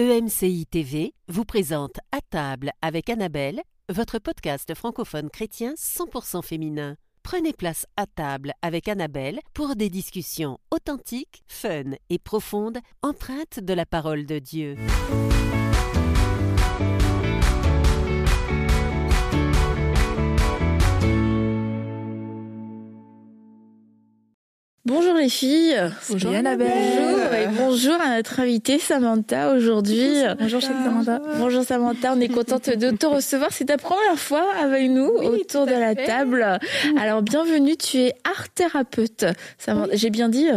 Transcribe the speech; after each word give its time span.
EMCI 0.00 0.64
TV 0.66 1.12
vous 1.26 1.44
présente 1.44 1.98
À 2.12 2.20
table 2.20 2.70
avec 2.82 3.10
Annabelle, 3.10 3.60
votre 3.92 4.20
podcast 4.20 4.72
francophone 4.76 5.28
chrétien 5.28 5.74
100% 5.74 6.40
féminin. 6.44 6.94
Prenez 7.24 7.52
place 7.52 7.84
à 7.96 8.06
table 8.06 8.52
avec 8.62 8.86
Annabelle 8.86 9.40
pour 9.54 9.74
des 9.74 9.90
discussions 9.90 10.58
authentiques, 10.70 11.42
fun 11.48 11.96
et 12.10 12.20
profondes, 12.20 12.78
empreintes 13.02 13.58
de 13.58 13.74
la 13.74 13.86
parole 13.86 14.24
de 14.24 14.38
Dieu. 14.38 14.76
Bonjour 24.88 25.12
les 25.12 25.28
filles. 25.28 25.76
Bonjour 26.08 26.34
Annabelle. 26.34 26.70
Bonjour 26.70 27.34
et 27.34 27.46
bonjour 27.46 28.00
à 28.00 28.16
notre 28.16 28.40
invitée 28.40 28.78
Samantha 28.78 29.52
aujourd'hui. 29.52 30.22
Bonjour 30.38 30.62
Samantha. 30.62 31.20
Bonjour 31.36 31.62
Samantha, 31.62 32.14
on 32.16 32.20
est 32.20 32.28
contente 32.28 32.70
de 32.70 32.90
te 32.90 33.04
recevoir. 33.04 33.52
C'est 33.52 33.66
ta 33.66 33.76
première 33.76 34.18
fois 34.18 34.46
avec 34.58 34.90
nous 34.90 35.04
autour 35.04 35.66
de 35.66 35.72
la 35.72 35.94
table. 35.94 36.58
Alors 36.98 37.20
bienvenue, 37.20 37.76
tu 37.76 37.98
es 37.98 38.14
art 38.24 38.48
thérapeute. 38.48 39.26
J'ai 39.92 40.08
bien 40.08 40.30
dit 40.30 40.48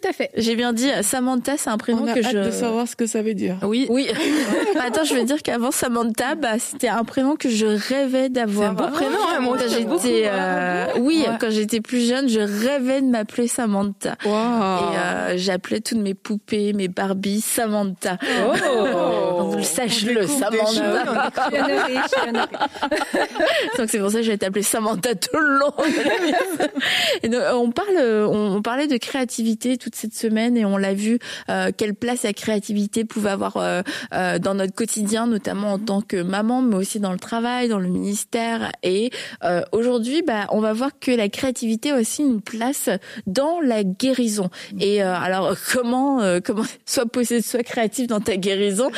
tout 0.00 0.08
à 0.08 0.12
fait. 0.12 0.30
J'ai 0.36 0.56
bien 0.56 0.72
dit 0.72 0.88
Samantha, 1.02 1.52
c'est 1.56 1.70
un 1.70 1.78
prénom 1.78 2.02
On 2.04 2.08
a 2.08 2.14
que 2.14 2.24
hâte 2.24 2.32
je. 2.32 2.38
de 2.38 2.50
savoir 2.50 2.88
ce 2.88 2.96
que 2.96 3.06
ça 3.06 3.22
veut 3.22 3.34
dire. 3.34 3.56
Oui. 3.62 3.86
Oui. 3.90 4.08
Attends, 4.84 5.04
je 5.04 5.14
veux 5.14 5.24
dire 5.24 5.42
qu'avant 5.42 5.70
Samantha, 5.70 6.34
bah, 6.34 6.58
c'était 6.58 6.88
un 6.88 7.04
prénom 7.04 7.36
que 7.36 7.48
je 7.48 7.66
rêvais 7.66 8.28
d'avoir. 8.28 8.74
C'est 8.76 8.82
un 8.82 8.86
beau 8.88 8.94
prénom, 8.94 9.18
hein, 9.36 9.40
moi 9.40 9.56
Quand 9.58 9.68
j'étais, 9.68 10.24
euh, 10.26 10.86
oui, 11.00 11.24
Ouais. 11.26 11.36
quand 11.40 11.50
j'étais 11.50 11.80
plus 11.80 12.06
jeune, 12.08 12.28
je 12.28 12.40
rêvais 12.40 13.00
de 13.02 13.06
m'appeler 13.06 13.48
Samantha. 13.48 14.16
Wow. 14.24 14.32
Et 14.32 14.96
euh, 14.96 15.34
j'appelais 15.36 15.80
toutes 15.80 15.98
mes 15.98 16.14
poupées, 16.14 16.72
mes 16.72 16.88
Barbies, 16.88 17.40
Samantha. 17.40 18.18
Oh. 18.48 19.56
Sache-le, 19.62 20.26
Samantha. 20.26 21.30
Donc 23.78 23.88
c'est 23.88 23.98
pour 23.98 24.10
ça 24.10 24.18
que 24.18 24.24
je 24.24 24.30
vais 24.30 24.38
t'appeler 24.38 24.62
Samantha 24.62 25.14
tout 25.14 25.36
le 25.38 25.58
long. 25.58 25.72
Et 27.22 27.28
donc, 27.28 27.40
on 27.54 27.70
parle, 27.70 27.98
on 28.28 28.62
parlait 28.62 28.86
de 28.86 28.96
créativité 28.96 29.76
toute 29.84 29.96
cette 29.96 30.14
semaine 30.14 30.56
et 30.56 30.64
on 30.64 30.78
l'a 30.78 30.94
vu 30.94 31.18
euh, 31.50 31.70
quelle 31.76 31.94
place 31.94 32.22
la 32.22 32.32
créativité 32.32 33.04
pouvait 33.04 33.30
avoir 33.30 33.58
euh, 33.58 33.82
euh, 34.14 34.38
dans 34.38 34.54
notre 34.54 34.74
quotidien, 34.74 35.26
notamment 35.26 35.74
en 35.74 35.78
tant 35.78 36.00
que 36.00 36.22
maman, 36.22 36.62
mais 36.62 36.76
aussi 36.76 37.00
dans 37.00 37.12
le 37.12 37.18
travail, 37.18 37.68
dans 37.68 37.78
le 37.78 37.88
ministère. 37.88 38.72
Et 38.82 39.10
euh, 39.44 39.60
aujourd'hui, 39.72 40.22
bah, 40.22 40.46
on 40.50 40.60
va 40.60 40.72
voir 40.72 40.98
que 40.98 41.10
la 41.10 41.28
créativité 41.28 41.90
a 41.90 42.00
aussi 42.00 42.22
une 42.22 42.40
place 42.40 42.88
dans 43.26 43.60
la 43.60 43.84
guérison. 43.84 44.48
Et 44.80 45.02
euh, 45.02 45.14
alors 45.14 45.54
comment 45.72 46.22
euh, 46.22 46.40
comment 46.42 46.64
soit 46.86 47.04
possédé, 47.04 47.42
soit 47.42 47.62
créatif 47.62 48.06
dans 48.06 48.20
ta 48.20 48.36
guérison, 48.36 48.90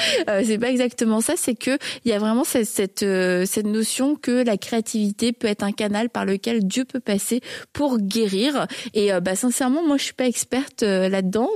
c'est 0.45 0.59
pas 0.59 0.71
exactement 0.71 1.21
ça. 1.21 1.35
C'est 1.37 1.57
que 1.57 1.79
il 2.05 2.13
y 2.13 2.15
a 2.15 2.19
vraiment 2.19 2.45
cette 2.45 2.67
cette, 2.67 3.05
cette 3.47 3.67
notion 3.67 4.15
que 4.15 4.45
la 4.45 4.57
créativité 4.57 5.33
peut 5.33 5.49
être 5.49 5.65
un 5.65 5.73
canal 5.73 6.11
par 6.11 6.25
lequel 6.25 6.65
Dieu 6.65 6.85
peut 6.85 7.01
passer 7.01 7.41
pour 7.73 7.99
guérir. 7.99 8.67
Et 8.95 9.11
bah 9.21 9.35
sincèrement, 9.35 9.83
moi 9.87 9.97
je 9.97 10.05
suis 10.05 10.15
pas 10.15 10.27
experte 10.27 10.66
euh, 10.83 11.09
là-dedans. 11.09 11.51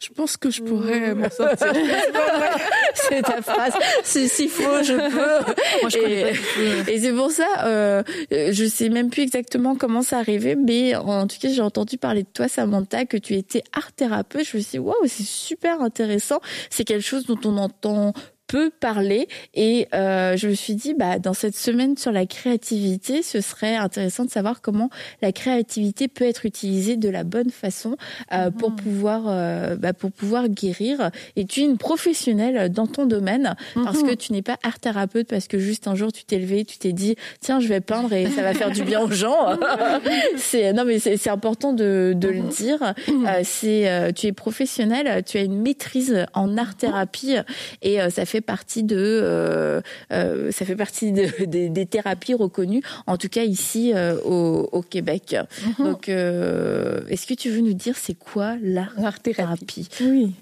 Je 0.00 0.08
pense 0.14 0.36
que 0.36 0.50
je 0.50 0.62
pourrais 0.62 1.14
m'en 1.14 1.30
sortir. 1.30 1.72
c'est 2.94 3.22
ta 3.22 3.42
phrase. 3.42 3.74
Si 4.02 4.28
s'il 4.28 4.48
faut, 4.48 4.82
je 4.82 4.94
peux. 4.94 5.52
Moi, 5.82 5.90
je 5.90 5.98
pas 5.98 6.90
et 6.90 7.00
c'est 7.00 7.12
pour 7.12 7.30
ça, 7.30 7.46
euh, 7.64 8.02
euh, 8.32 8.50
je 8.52 8.64
sais 8.64 8.88
même 8.88 9.10
plus 9.10 9.22
exactement 9.22 9.76
comment 9.76 10.02
ça 10.02 10.18
arrivait, 10.18 10.56
mais 10.56 10.94
en 10.94 11.26
tout 11.26 11.36
cas, 11.40 11.48
j'ai 11.48 11.62
entendu 11.62 11.98
parler 11.98 12.22
de 12.22 12.28
toi, 12.32 12.48
Samantha, 12.48 13.04
que 13.04 13.16
tu 13.16 13.34
étais 13.34 13.62
art 13.72 13.92
thérapeute. 13.92 14.46
Je 14.46 14.56
me 14.56 14.62
suis 14.62 14.72
dit, 14.72 14.78
waouh, 14.78 14.94
c'est 15.06 15.26
super 15.26 15.80
intéressant. 15.80 16.40
C'est 16.70 16.84
quelque 16.84 17.04
chose 17.04 17.26
dont 17.26 17.38
on 17.44 17.56
entend 17.56 18.12
peu 18.54 18.70
parler. 18.70 19.26
Et 19.54 19.88
euh, 19.94 20.36
je 20.36 20.46
me 20.46 20.54
suis 20.54 20.76
dit 20.76 20.94
bah 20.94 21.18
dans 21.18 21.34
cette 21.34 21.56
semaine 21.56 21.96
sur 21.96 22.12
la 22.12 22.24
créativité 22.24 23.24
ce 23.24 23.40
serait 23.40 23.74
intéressant 23.74 24.24
de 24.24 24.30
savoir 24.30 24.62
comment 24.62 24.90
la 25.22 25.32
créativité 25.32 26.06
peut 26.06 26.24
être 26.24 26.46
utilisée 26.46 26.96
de 26.96 27.08
la 27.08 27.24
bonne 27.24 27.50
façon 27.50 27.96
euh, 28.32 28.52
pour 28.52 28.76
pouvoir 28.76 29.24
euh, 29.26 29.74
bah, 29.74 29.92
pour 29.92 30.12
pouvoir 30.12 30.48
guérir. 30.48 31.10
Et 31.34 31.46
tu 31.46 31.62
es 31.62 31.64
une 31.64 31.78
professionnelle 31.78 32.70
dans 32.70 32.86
ton 32.86 33.06
domaine? 33.06 33.56
Parce 33.74 34.04
que 34.04 34.14
tu 34.14 34.32
n'es 34.32 34.42
pas 34.42 34.56
art 34.62 34.78
thérapeute 34.78 35.26
parce 35.26 35.48
que 35.48 35.58
juste 35.58 35.88
un 35.88 35.96
jour 35.96 36.12
tu 36.12 36.22
t'es 36.24 36.38
levé 36.38 36.64
tu 36.64 36.78
t'es 36.78 36.92
dit 36.92 37.16
tiens 37.40 37.58
je 37.58 37.66
vais 37.66 37.80
peindre 37.80 38.12
et 38.12 38.28
ça 38.28 38.42
va 38.42 38.54
faire 38.54 38.70
du 38.70 38.84
bien 38.84 39.00
aux 39.00 39.10
gens. 39.10 39.58
C'est 40.36 40.72
non 40.72 40.84
mais 40.84 41.00
c'est 41.00 41.28
important 41.28 41.72
de, 41.72 42.12
de 42.16 42.28
le 42.28 42.42
dire. 42.42 42.94
Euh, 43.08 43.40
c'est 43.42 43.90
euh, 43.90 44.12
tu 44.12 44.28
es 44.28 44.32
professionnelle 44.32 45.24
tu 45.24 45.38
as 45.38 45.42
une 45.42 45.60
maîtrise 45.60 46.26
en 46.34 46.56
art 46.56 46.76
thérapie 46.76 47.36
et 47.82 48.00
euh, 48.00 48.10
ça 48.10 48.24
fait 48.24 48.43
partie 48.44 48.82
de 48.84 48.96
euh, 48.98 49.80
euh, 50.12 50.50
ça 50.52 50.64
fait 50.64 50.76
partie 50.76 51.12
de- 51.12 51.28
des- 51.46 51.68
des 51.68 51.86
thérapies 51.86 52.34
reconnues 52.34 52.82
en 53.06 53.16
tout 53.16 53.28
cas 53.28 53.42
ici 53.44 53.92
euh, 53.94 54.16
au, 54.24 54.68
au 54.72 54.82
Québec 54.82 55.36
donc 55.78 56.08
euh, 56.08 57.00
est-ce 57.08 57.26
que 57.26 57.34
tu 57.34 57.50
veux 57.50 57.60
nous 57.60 57.74
dire 57.74 57.96
c'est 57.96 58.18
quoi 58.18 58.56
l'art 58.62 59.20
thérapie. 59.20 59.88
Oui. 60.00 60.32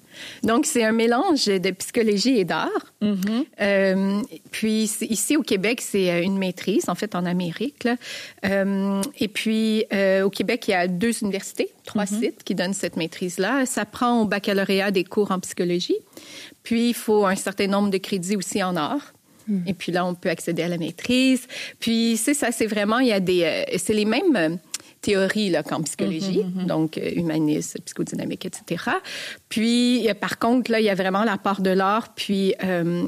Donc, 0.43 0.67
c'est 0.67 0.85
un 0.85 0.93
mélange 0.93 1.47
de 1.47 1.71
psychologie 1.71 2.37
et 2.39 2.45
d'art. 2.45 2.69
Mhm. 3.01 3.17
Euh, 3.63 4.21
puis, 4.51 4.83
ici 5.09 5.39
au 5.39 5.43
Québec, 5.43 5.81
c'est 5.81 6.23
une 6.23 6.37
maîtrise, 6.37 6.91
en 6.91 6.95
fait, 6.95 7.15
en 7.15 7.25
Amérique. 7.25 7.85
là. 7.85 7.97
Euh, 8.45 9.01
et 9.19 9.29
puis, 9.29 9.87
euh, 9.95 10.23
au 10.25 10.29
Québec, 10.29 10.69
il 10.69 10.73
y 10.73 10.75
a 10.75 10.87
deux 10.87 11.19
universités, 11.23 11.71
trois 11.87 12.05
sites 12.05 12.45
qui 12.45 12.55
donnent 12.55 12.75
cette 12.75 12.97
maîtrise-là. 12.99 13.65
Ça 13.65 13.87
prend 13.87 14.21
au 14.21 14.27
baccalauréat 14.27 14.91
des 14.91 15.05
cours 15.05 15.31
en 15.33 15.41
psychologie. 15.41 15.97
Puis, 16.63 16.91
il 16.91 16.95
faut 16.95 17.27
un 17.27 17.37
certain 17.37 17.67
nombre 17.67 17.91
de 17.91 17.99
crédits 17.99 18.37
aussi 18.37 18.63
en 18.63 18.77
art. 18.77 19.13
Et 19.67 19.75
puis 19.75 19.91
là, 19.91 20.07
on 20.07 20.15
peut 20.15 20.31
accéder 20.31 20.63
à 20.63 20.69
la 20.69 20.79
maîtrise. 20.79 21.47
Puis, 21.81 22.17
c'est 22.17 22.33
ça, 22.35 22.53
c'est 22.53 22.67
vraiment, 22.67 23.01
il 23.01 23.09
y 23.09 23.13
a 23.13 23.21
des... 23.21 23.43
euh, 23.43 23.77
c'est 23.77 23.93
les 23.93 24.05
mêmes... 24.05 24.37
euh, 24.37 24.57
théories 25.03 25.51
là, 25.51 25.65
qu'en 25.65 25.83
psychologie, 25.83 26.45
donc 26.69 26.97
euh, 26.97 27.11
humanisme, 27.17 27.81
psychodynamique, 27.85 28.47
etc. 28.47 28.85
Puis, 29.49 30.09
par 30.21 30.39
contre, 30.39 30.71
là, 30.71 30.79
il 30.79 30.87
y 30.87 30.91
a 30.91 30.95
vraiment 30.95 31.25
la 31.25 31.39
part 31.39 31.61
de 31.61 31.71
l'art, 31.71 32.15
puis 32.15 32.55
euh, 32.63 33.03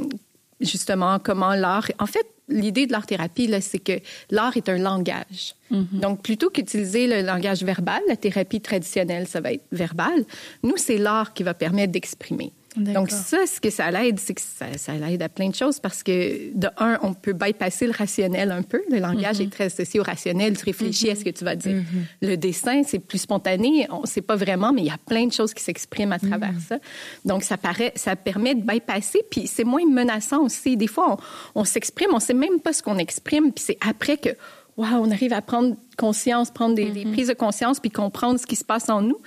justement, 0.61 1.21
comment 1.21 1.55
l'art... 1.55 1.87
En 2.01 2.07
fait, 2.07 2.27
l'idée 2.49 2.87
de 2.87 2.93
l'art-thérapie, 2.93 3.47
là, 3.47 3.61
c'est 3.61 3.79
que 3.79 4.01
l'art 4.31 4.57
est 4.57 4.69
un 4.69 4.79
langage. 4.79 5.55
Donc, 5.71 6.21
plutôt 6.23 6.51
qu'utiliser 6.51 7.07
le 7.07 7.23
langage 7.23 7.63
verbal, 7.63 8.03
la 8.09 8.17
thérapie 8.17 8.61
traditionnelle, 8.61 9.29
ça 9.29 9.41
va 9.41 9.53
être 9.53 9.65
verbal, 9.71 10.25
nous, 10.65 10.77
c'est 10.77 10.99
l'art 10.99 11.33
qui 11.33 11.45
va 11.45 11.55
permettre 11.55 11.93
d'exprimer. 11.93 12.51
Donc, 12.77 13.11
ça, 13.11 13.47
ce 13.47 13.61
que 13.61 13.71
ça 13.71 13.91
l'aide, 13.91 14.19
c'est 14.19 14.35
que 14.35 14.41
ça, 14.41 14.67
ça 14.77 14.95
l'aide 14.95 15.23
à 15.23 15.29
plein 15.29 15.49
de 15.49 15.55
choses 15.55 15.79
parce 15.79 16.03
que, 16.03 16.55
de 16.55 16.69
un, 16.79 16.99
on 17.03 17.15
peut 17.15 17.33
bypasser 17.33 17.87
le 17.87 17.93
rationnel 17.93 18.51
un 18.51 18.63
peu. 18.63 18.83
Le 18.91 18.99
langage 18.99 19.41
est 19.41 19.51
très 19.51 19.67
associé 19.67 20.01
au 20.01 20.03
rationnel. 20.03 20.57
Tu 20.57 20.65
réfléchis 20.65 21.11
à 21.11 21.15
ce 21.15 21.25
que 21.25 21.31
tu 21.31 21.45
vas 21.45 21.57
dire. 21.57 21.83
Le 22.21 22.37
dessin, 22.37 22.83
c'est 22.85 22.99
plus 22.99 23.19
spontané. 23.19 23.87
On 23.91 24.05
sait 24.07 24.23
pas 24.23 24.37
vraiment, 24.37 24.73
mais 24.73 24.83
il 24.83 24.89
y 24.89 24.91
a 24.91 24.99
plein 24.99 25.27
de 25.27 25.33
choses 25.33 25.55
qui 25.55 25.63
s'expriment 25.63 26.13
à 26.13 26.19
travers 26.19 26.55
ça. 26.69 26.79
Donc, 27.25 27.45
ça, 27.45 27.57
paraît, 27.57 27.93
ça 27.95 28.17
permet 28.17 28.55
de 28.55 28.63
bypasser. 28.63 29.21
Puis, 29.31 29.47
c'est 29.47 29.65
moins 29.65 29.87
menaçant 29.87 30.43
aussi. 30.43 30.77
Des 30.77 30.89
fois, 30.89 31.17
on, 31.55 31.61
on 31.61 31.65
s'exprime, 31.65 32.11
on 32.13 32.21
sait 32.21 32.35
même 32.35 32.61
pas 32.61 32.73
ce 32.73 32.83
qu'on 32.83 32.99
exprime. 32.99 33.53
Puis, 33.53 33.65
c'est 33.67 33.79
après 33.87 34.17
que, 34.17 34.31
wow, 34.77 34.87
on 35.01 35.11
arrive 35.11 35.33
à 35.33 35.41
prendre 35.41 35.77
conscience, 35.97 36.51
prendre 36.51 36.75
des, 36.75 36.91
des 36.91 37.05
prises 37.05 37.29
de 37.29 37.35
conscience, 37.35 37.79
puis 37.79 37.91
comprendre 37.91 38.41
ce 38.41 38.47
qui 38.47 38.57
se 38.57 38.65
passe 38.65 38.89
en 38.89 39.03
nous. 39.03 39.19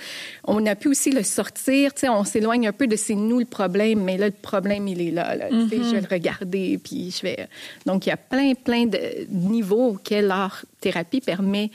On 0.44 0.66
a 0.66 0.76
pu 0.76 0.90
aussi 0.90 1.12
le 1.12 1.24
sortir, 1.24 1.94
tu 1.94 2.02
sais, 2.02 2.10
on 2.10 2.26
s'éloigne 2.26 2.68
un 2.68 2.74
peu 2.74 2.88
de 2.88 2.96
c'est 2.96 3.16
nous 3.16 3.40
le 3.40 3.46
problème, 3.46 4.04
mais 4.04 4.18
là, 4.18 4.28
le 4.28 4.34
problème, 4.34 4.88
il 4.88 5.02
est 5.02 5.12
là, 5.12 5.36
là. 5.36 5.50
Tu 5.50 5.70
sais, 5.70 5.78
je 5.78 5.96
vais 5.96 6.02
le 6.02 6.08
regarder, 6.10 6.78
puis 6.78 7.12
je 7.12 7.22
vais... 7.22 7.48
Donc, 7.86 8.06
il 8.06 8.10
y 8.10 8.12
a 8.12 8.18
plein, 8.18 8.54
plein 8.56 8.86
de 8.86 9.00
niveaux 9.30 9.92
auxquels 9.92 10.28
l'art-thérapie 10.28 11.22
permet 11.22 11.72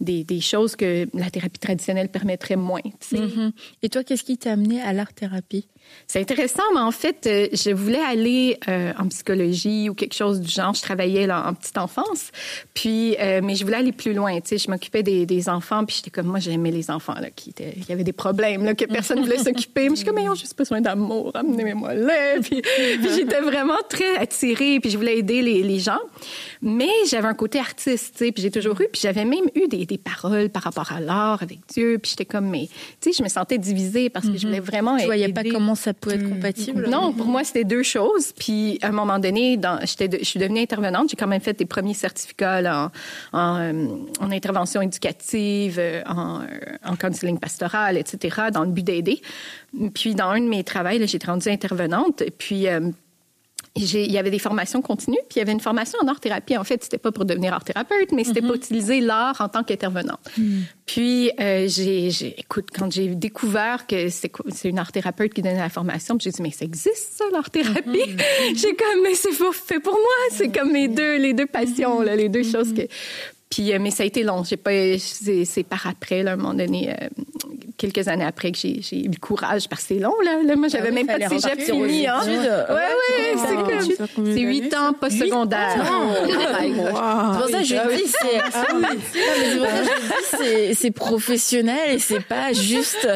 des, 0.00 0.24
des 0.24 0.40
choses 0.40 0.76
que 0.76 1.08
la 1.14 1.30
thérapie 1.30 1.58
traditionnelle 1.58 2.08
permettrait 2.08 2.56
moins, 2.56 2.82
tu 2.82 3.16
sais. 3.16 3.18
Mhm. 3.18 3.52
et 3.82 3.88
toi 3.88 4.04
qu'est-ce 4.04 4.24
qui 4.24 4.36
t'a 4.38 4.52
amené 4.52 4.80
à 4.80 4.92
l'art 4.92 5.12
thérapie? 5.12 5.66
C'est 6.06 6.20
intéressant, 6.20 6.62
mais 6.74 6.80
en 6.80 6.92
fait, 6.92 7.26
euh, 7.26 7.48
je 7.52 7.70
voulais 7.70 8.00
aller 8.00 8.58
euh, 8.68 8.92
en 8.98 9.08
psychologie 9.08 9.88
ou 9.88 9.94
quelque 9.94 10.14
chose 10.14 10.40
du 10.40 10.48
genre. 10.48 10.72
Je 10.74 10.82
travaillais 10.82 11.26
là, 11.26 11.48
en 11.48 11.54
petite 11.54 11.78
enfance, 11.78 12.30
puis 12.74 13.16
euh, 13.18 13.40
mais 13.42 13.56
je 13.56 13.64
voulais 13.64 13.78
aller 13.78 13.92
plus 13.92 14.12
loin. 14.12 14.40
Tu 14.40 14.48
sais, 14.50 14.58
je 14.58 14.70
m'occupais 14.70 15.02
des, 15.02 15.26
des 15.26 15.48
enfants, 15.48 15.84
puis 15.84 15.96
j'étais 15.96 16.10
comme 16.10 16.26
moi, 16.26 16.38
j'aimais 16.38 16.70
les 16.70 16.90
enfants 16.90 17.14
là 17.14 17.30
qui 17.30 17.50
étaient, 17.50 17.72
qui 17.72 17.92
avaient 17.92 18.04
des 18.04 18.12
problèmes 18.12 18.64
là 18.64 18.74
que 18.74 18.84
personne 18.84 19.20
voulait 19.20 19.38
s'occuper. 19.42 19.88
Mais 19.88 19.90
je 19.90 19.94
suis 19.96 20.04
comme, 20.04 20.14
mais 20.14 20.24
ils 20.24 20.30
ont 20.30 20.34
juste 20.34 20.56
besoin 20.56 20.80
d'amour, 20.80 21.32
amenez-moi 21.34 21.94
là. 21.94 22.40
Puis, 22.42 22.62
puis 22.62 23.08
j'étais 23.14 23.40
vraiment 23.40 23.78
très 23.88 24.16
attirée, 24.16 24.78
puis 24.80 24.90
je 24.90 24.96
voulais 24.96 25.18
aider 25.18 25.42
les, 25.42 25.62
les 25.62 25.78
gens. 25.78 25.98
Mais 26.62 26.88
j'avais 27.08 27.28
un 27.28 27.34
côté 27.34 27.58
artiste, 27.58 28.14
tu 28.16 28.26
sais, 28.26 28.32
puis 28.32 28.42
j'ai 28.42 28.50
toujours 28.50 28.80
eu, 28.80 28.88
puis 28.92 29.00
j'avais 29.00 29.24
même 29.24 29.46
eu 29.54 29.68
des 29.68 29.85
des 29.86 29.98
paroles 29.98 30.48
par 30.50 30.62
rapport 30.64 30.92
à 30.92 31.00
l'art 31.00 31.42
avec 31.42 31.60
Dieu. 31.72 31.98
Puis 32.02 32.10
j'étais 32.10 32.24
comme, 32.24 32.48
mais 32.48 32.68
tu 33.00 33.10
sais, 33.12 33.16
je 33.18 33.22
me 33.22 33.28
sentais 33.28 33.58
divisée 33.58 34.10
parce 34.10 34.26
que 34.28 34.36
je 34.36 34.46
voulais 34.46 34.60
vraiment 34.60 34.96
Tu 34.98 35.04
voyais 35.06 35.32
pas 35.32 35.42
comment 35.44 35.74
ça 35.74 35.94
pouvait 35.94 36.16
être 36.16 36.28
compatible. 36.28 36.88
Non, 36.88 37.12
pour 37.12 37.26
moi, 37.26 37.44
c'était 37.44 37.64
deux 37.64 37.82
choses. 37.82 38.32
Puis, 38.38 38.78
à 38.82 38.88
un 38.88 38.92
moment 38.92 39.18
donné, 39.18 39.56
dans, 39.56 39.76
de- 39.76 40.18
je 40.18 40.24
suis 40.24 40.38
devenue 40.40 40.60
intervenante. 40.60 41.10
J'ai 41.10 41.16
quand 41.16 41.26
même 41.26 41.40
fait 41.40 41.58
des 41.58 41.66
premiers 41.66 41.94
certificats 41.94 42.60
là, 42.60 42.90
en, 43.32 43.38
en, 43.38 43.56
euh, 43.60 43.86
en 44.20 44.30
intervention 44.30 44.80
éducative, 44.82 45.76
euh, 45.78 46.02
en, 46.06 46.40
euh, 46.42 46.44
en 46.84 46.96
counseling 46.96 47.38
pastoral, 47.38 47.96
etc., 47.96 48.36
dans 48.52 48.62
le 48.64 48.70
but 48.70 48.82
d'aider. 48.84 49.20
Puis, 49.94 50.14
dans 50.14 50.28
un 50.30 50.40
de 50.40 50.48
mes 50.48 50.64
travaux, 50.64 50.98
là, 50.98 51.06
j'étais 51.06 51.26
rendue 51.26 51.48
intervenante. 51.48 52.22
Puis, 52.38 52.66
euh, 52.68 52.80
j'ai- 52.80 52.92
il 53.76 54.10
y 54.10 54.18
avait 54.18 54.30
des 54.30 54.38
formations 54.38 54.80
continues, 54.80 55.18
puis 55.28 55.36
il 55.36 55.38
y 55.38 55.42
avait 55.42 55.52
une 55.52 55.60
formation 55.60 55.98
en 56.02 56.08
art-thérapie. 56.08 56.56
En 56.56 56.64
fait, 56.64 56.82
c'était 56.82 56.98
pas 56.98 57.12
pour 57.12 57.24
devenir 57.24 57.52
art-thérapeute, 57.52 58.12
mais 58.12 58.24
c'était 58.24 58.40
pour 58.40 58.54
utiliser 58.54 59.00
l'art 59.00 59.40
en 59.40 59.48
tant 59.48 59.62
qu'intervenant. 59.62 60.18
Puis, 60.86 61.30
euh, 61.40 61.66
j'ai, 61.68 62.38
écoute, 62.38 62.68
quand 62.72 62.90
j'ai 62.90 63.08
découvert 63.14 63.86
que 63.86 64.08
c'est, 64.08 64.30
une 64.64 64.78
art-thérapeute 64.78 65.34
qui 65.34 65.42
donnait 65.42 65.58
la 65.58 65.68
formation, 65.68 66.16
j'ai 66.18 66.30
dit, 66.30 66.42
mais 66.42 66.50
ça 66.50 66.64
existe, 66.64 67.14
ça, 67.16 67.24
l'art-thérapie? 67.32 68.16
j'ai 68.54 68.74
comme, 68.74 69.02
mais 69.02 69.14
c'est 69.14 69.32
fait 69.32 69.80
pour 69.80 69.94
moi. 69.94 70.30
C'est 70.30 70.48
comme 70.48 70.72
mes 70.72 70.88
deux, 70.88 71.18
les 71.18 71.34
deux 71.34 71.46
passions, 71.46 72.00
là, 72.00 72.16
les 72.16 72.28
deux 72.28 72.44
choses 72.44 72.72
que... 72.72 72.82
Puis, 73.48 73.72
euh, 73.72 73.78
mais 73.80 73.90
ça 73.92 74.02
a 74.02 74.06
été 74.06 74.24
long. 74.24 74.42
J'ai 74.42 74.56
pas, 74.56 74.98
c'est, 74.98 75.44
c'est 75.44 75.62
par 75.62 75.86
après, 75.86 76.22
là, 76.24 76.32
à 76.32 76.34
un 76.34 76.36
moment 76.36 76.52
donné, 76.54 76.90
euh, 76.90 77.06
quelques 77.76 78.08
années 78.08 78.24
après 78.24 78.50
que 78.50 78.58
j'ai, 78.58 78.82
j'ai 78.82 79.04
eu 79.04 79.08
le 79.08 79.20
courage, 79.20 79.68
parce 79.68 79.82
que 79.82 79.88
c'est 79.94 80.00
long, 80.00 80.14
là. 80.24 80.42
Là, 80.44 80.56
moi, 80.56 80.66
j'avais 80.66 80.88
oui, 80.88 80.94
même 80.94 81.06
pas 81.06 81.18
de 81.18 81.28
cégep 81.28 81.60
fini, 81.60 82.06
hein. 82.08 82.20
Ouais, 82.24 82.38
ouais, 82.38 83.36
Oh. 83.36 83.38
c'est 83.46 84.14
comme, 84.14 84.26
c'est 84.34 84.40
huit 84.40 84.74
ans 84.74 84.92
post-secondaire. 84.94 85.76
Oh 85.88 86.26
my 86.60 86.70
God. 86.72 86.92
Wow. 86.92 86.92
C'est 86.92 87.40
pour 87.40 87.48
ça 87.50 87.58
que 87.58 87.64
je 87.64 87.96
dis, 87.96 88.04
c'est, 88.06 88.28
c'est 88.32 88.40
pour 88.40 88.52
ça 88.52 88.64
que 88.66 88.98
je 89.44 89.58
dis, 89.58 90.24
c'est, 90.30 90.74
c'est 90.74 90.90
professionnel 90.90 91.94
et 91.94 91.98
c'est 91.98 92.20
pas 92.20 92.52
juste 92.52 93.08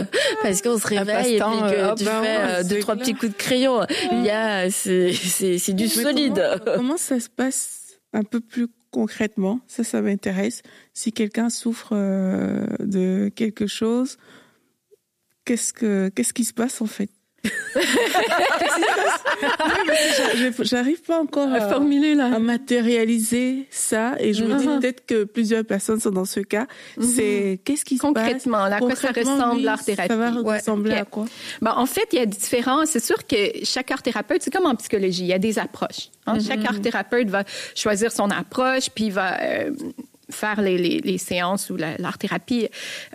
parce 0.43 0.63
qu'on 0.63 0.79
se 0.79 0.87
réveille 0.87 1.37
et 1.37 1.39
puis 1.41 1.59
que 1.71 1.75
euh, 1.75 1.95
tu 1.95 2.05
fais 2.05 2.11
ouais, 2.11 2.27
euh, 2.39 2.63
deux, 2.65 2.79
trois 2.81 2.95
clair. 2.95 3.05
petits 3.05 3.15
coups 3.15 3.33
de 3.33 3.37
crayon. 3.37 3.81
Il 4.13 4.25
y 4.25 4.31
a, 4.31 4.71
c'est, 4.71 5.13
c'est, 5.13 5.59
c'est 5.59 5.73
du 5.73 5.89
solide. 5.89 6.43
Comment, 6.65 6.77
comment 6.77 6.97
ça 6.97 7.19
se 7.19 7.29
passe 7.29 7.99
un 8.13 8.23
peu 8.23 8.41
plus 8.41 8.69
concrètement 8.91 9.61
Ça, 9.67 9.85
ça 9.85 10.03
m'intéresse. 10.03 10.63
Si 10.95 11.13
quelqu'un 11.13 11.51
souffre 11.51 11.91
euh, 11.93 12.67
de 12.81 13.31
quelque 13.35 13.67
chose, 13.67 14.19
qu'est-ce 15.45 15.73
que 15.73 16.09
qu'est-ce 16.09 16.33
qui 16.33 16.45
se 16.45 16.53
passe 16.55 16.81
en 16.81 16.87
fait? 16.87 17.11
J'arrive 20.63 21.03
pas 21.03 21.21
encore 21.21 21.49
À 21.49 21.57
à, 21.57 21.69
formuler, 21.69 22.15
là. 22.15 22.27
à 22.35 22.39
matérialiser 22.39 23.67
ça 23.71 24.15
et 24.19 24.33
je 24.33 24.45
me 24.45 24.55
dis 24.59 24.67
Mhm. 24.67 24.81
peut-être 24.81 25.07
que 25.07 25.25
plusieurs 25.25 25.65
personnes 25.65 26.01
sont 26.01 26.11
dans 26.11 26.25
ce 26.25 26.41
cas. 26.41 26.67
C'est 27.01 27.61
qu'est-ce 27.65 27.85
qui 27.85 27.97
se 27.97 28.03
passe 28.03 28.13
Concrètement, 28.15 28.67
là, 28.67 28.77
à 28.77 28.79
quoi 28.81 28.95
ça 28.95 29.09
Concrètement, 29.09 29.35
ressemble 29.35 29.57
oui, 29.57 29.63
l'art-thérapie? 29.63 30.09
Ça 30.09 30.17
va 30.17 30.31
Ouais. 30.43 30.59
ressembler 30.59 30.95
à 30.95 31.05
quoi? 31.05 31.27
Ben, 31.63 31.73
en 31.77 31.87
fait, 31.87 32.07
il 32.13 32.19
y 32.19 32.23
a 32.23 32.27
différents. 32.27 32.85
C'est 32.87 33.05
sûr 33.05 33.27
que 33.27 33.37
chaque 33.65 33.91
art 33.91 34.03
thérapeute, 34.03 34.43
c'est 34.43 34.53
comme 34.53 34.67
en 34.67 34.75
psychologie, 34.77 35.23
il 35.23 35.29
y 35.29 35.33
a 35.33 35.39
des 35.39 35.59
approches. 35.59 36.11
hein. 36.27 36.39
Chaque 36.41 36.65
art 36.65 36.81
thérapeute 36.81 37.29
va 37.29 37.45
choisir 37.75 38.13
son 38.13 38.31
approche, 38.31 38.91
puis 38.95 39.11
va 39.11 39.41
euh, 39.43 39.71
faire 40.31 40.61
les, 40.61 40.79
les- 40.79 41.01
les 41.01 41.19
séances 41.19 41.71
ou 41.71 41.77
la- 41.77 41.97
l'art 41.99 42.19
thérapie 42.19 42.69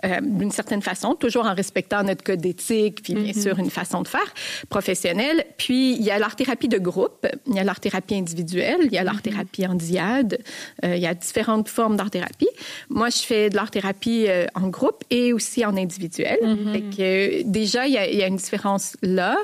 euh, 0.04 0.20
d'une 0.22 0.50
certaine 0.50 0.82
façon, 0.82 1.14
toujours 1.14 1.46
en 1.46 1.54
respectant 1.54 2.02
notre 2.02 2.24
code 2.24 2.40
d'éthique, 2.40 3.02
puis 3.02 3.14
bien 3.14 3.32
sûr 3.32 3.58
une 3.58 3.70
façon 3.70 4.02
de 4.02 4.08
faire 4.08 4.32
professionnelle. 4.68 5.44
Puis 5.58 5.94
il 5.94 6.02
y 6.02 6.10
a 6.10 6.18
l'art 6.18 6.36
thérapie 6.36 6.68
de 6.68 6.78
groupe, 6.78 7.26
il 7.46 7.54
y 7.54 7.58
a 7.58 7.64
l'art 7.64 7.80
thérapie 7.80 8.14
individuelle, 8.16 8.80
il 8.82 8.92
y 8.92 8.98
a 8.98 9.04
l'art 9.04 9.22
thérapie 9.22 9.66
en 9.66 9.74
diade, 9.74 10.38
euh, 10.84 10.96
il 10.96 11.02
y 11.02 11.06
a 11.06 11.14
différentes 11.14 11.68
formes 11.68 11.96
d'art 11.96 12.10
thérapie. 12.10 12.48
Moi, 12.90 13.08
je 13.10 13.18
fais 13.18 13.50
de 13.50 13.56
l'art 13.56 13.70
thérapie 13.70 14.26
euh, 14.28 14.46
en 14.54 14.68
groupe 14.68 15.02
et 15.10 15.32
aussi 15.32 15.64
en 15.64 15.76
individuel. 15.76 16.38
Fait 16.72 16.80
que, 16.96 17.42
déjà, 17.44 17.86
il 17.86 17.92
y, 17.94 17.98
a, 17.98 18.08
il 18.08 18.16
y 18.18 18.22
a 18.22 18.26
une 18.26 18.36
différence 18.36 18.96
là. 19.02 19.36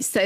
Ça- 0.00 0.20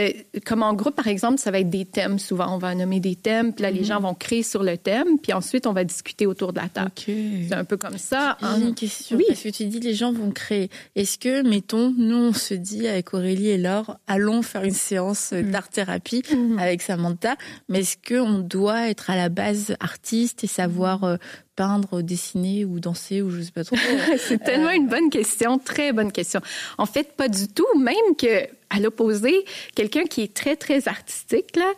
comme 0.44 0.62
en 0.62 0.74
groupe, 0.74 0.94
par 0.94 1.08
exemple, 1.08 1.38
ça 1.38 1.50
va 1.50 1.60
être 1.60 1.70
des 1.70 1.84
thèmes. 1.84 2.18
Souvent, 2.18 2.54
on 2.54 2.58
va 2.58 2.74
nommer 2.74 3.00
des 3.00 3.16
thèmes, 3.16 3.52
puis 3.52 3.62
là, 3.62 3.70
les 3.70 3.84
gens 3.84 4.00
vont 4.00 4.14
créer 4.14 4.42
sur 4.42 4.62
le 4.62 4.76
thème, 4.76 5.18
puis 5.22 5.32
ensuite, 5.32 5.66
on 5.66 5.72
va 5.72 5.84
discuter 5.84 6.03
autour 6.26 6.52
de 6.52 6.60
la 6.60 6.68
table. 6.68 6.90
C'est 6.96 7.54
un 7.54 7.64
peu 7.64 7.76
comme 7.76 7.98
ça. 7.98 8.36
J'ai 8.40 8.46
hein. 8.46 8.60
une 8.60 8.74
question. 8.74 9.16
Oui. 9.16 9.24
Parce 9.28 9.42
que 9.42 9.48
tu 9.50 9.66
dis 9.66 9.80
les 9.80 9.94
gens 9.94 10.12
vont 10.12 10.30
créer. 10.30 10.70
Est-ce 10.96 11.18
que, 11.18 11.46
mettons, 11.46 11.94
nous, 11.96 12.16
on 12.16 12.32
se 12.32 12.54
dit 12.54 12.86
avec 12.88 13.14
Aurélie 13.14 13.48
et 13.48 13.58
Laure, 13.58 13.98
allons 14.06 14.42
faire 14.42 14.64
une 14.64 14.72
séance 14.72 15.32
Mm. 15.42 15.50
d'art-thérapie 15.50 16.22
avec 16.58 16.82
Samantha, 16.82 17.36
mais 17.68 17.80
est-ce 17.80 17.96
qu'on 17.96 18.38
doit 18.38 18.88
être 18.88 19.10
à 19.10 19.16
la 19.16 19.28
base 19.28 19.76
artiste 19.80 20.44
et 20.44 20.46
savoir 20.46 21.04
euh, 21.04 21.16
peindre, 21.56 22.02
dessiner 22.02 22.64
ou 22.64 22.80
danser 22.80 23.22
ou 23.22 23.30
je 23.30 23.42
sais 23.42 23.52
pas 23.52 23.64
trop 23.64 23.76
C'est 24.18 24.42
tellement 24.42 24.70
une 24.70 24.88
bonne 24.88 25.10
question, 25.10 25.58
très 25.58 25.92
bonne 25.92 26.12
question. 26.12 26.40
En 26.78 26.86
fait, 26.86 27.12
pas 27.16 27.28
du 27.28 27.48
tout. 27.48 27.66
Même 27.78 28.16
que 28.18 28.48
à 28.70 28.80
l'opposé, 28.80 29.44
quelqu'un 29.74 30.04
qui 30.04 30.22
est 30.22 30.34
très 30.34 30.56
très 30.56 30.88
artistique 30.88 31.56
là, 31.56 31.72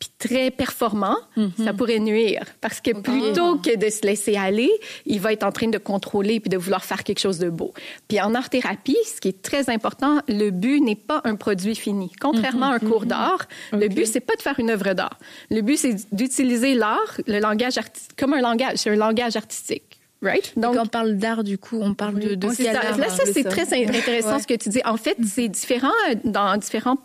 puis 0.00 0.08
très 0.18 0.50
performant, 0.50 1.18
ça 1.62 1.74
pourrait 1.74 1.98
nuire 1.98 2.42
parce 2.62 2.80
que 2.80 2.90
plutôt 2.90 3.56
que 3.58 3.76
de 3.76 3.90
se 3.90 4.00
laisser 4.06 4.34
aller, 4.34 4.70
il 5.04 5.20
va 5.20 5.30
être 5.34 5.42
en 5.42 5.52
train 5.52 5.68
de 5.68 5.76
contrôler 5.76 6.40
puis 6.40 6.48
de 6.48 6.56
vouloir 6.56 6.86
faire 6.86 7.04
quelque 7.04 7.18
chose 7.18 7.38
de 7.38 7.50
beau. 7.50 7.74
Puis 8.08 8.18
en 8.18 8.34
art 8.34 8.48
thérapie, 8.48 8.96
ce 9.04 9.20
qui 9.20 9.28
est 9.28 9.42
très 9.42 9.68
important, 9.68 10.22
le 10.26 10.50
but 10.50 10.80
n'est 10.80 10.96
pas 10.96 11.20
un 11.24 11.36
produit 11.36 11.74
fini. 11.74 12.10
Contrairement 12.18 12.70
à 12.70 12.76
un 12.76 12.78
cours 12.78 13.04
d'art, 13.04 13.46
le 13.72 13.88
but 13.88 14.06
c'est 14.06 14.20
pas 14.20 14.36
de 14.36 14.42
faire 14.42 14.58
une 14.58 14.70
œuvre 14.70 14.94
d'art. 14.94 15.18
Le 15.50 15.60
but 15.60 15.76
c'est 15.76 15.96
d'utiliser 16.14 16.72
l'art, 16.74 17.20
le 17.26 17.38
langage 17.38 17.76
artistique 17.76 18.16
comme 18.18 18.32
un 18.32 18.40
langage, 18.40 18.76
c'est 18.76 18.90
un 18.90 18.96
langage 18.96 19.19
artistique. 19.36 20.00
Right? 20.22 20.52
Donc, 20.58 20.76
on 20.78 20.86
parle 20.86 21.14
d'art, 21.16 21.42
du 21.44 21.56
coup, 21.56 21.78
on 21.80 21.94
parle 21.94 22.18
de, 22.18 22.34
de 22.34 22.48
ça. 22.50 22.70
art 22.78 22.98
Là, 22.98 23.08
ça, 23.08 23.22
c'est 23.32 23.44
très 23.44 23.72
intéressant 23.72 24.34
Ouais. 24.34 24.40
ce 24.40 24.46
que 24.46 24.54
tu 24.54 24.68
dis. 24.68 24.82
En 24.84 24.98
fait, 24.98 25.16
c'est 25.26 25.48
différent 25.48 25.88
euh, 26.10 26.14
dans 26.24 26.56
différents 26.58 26.98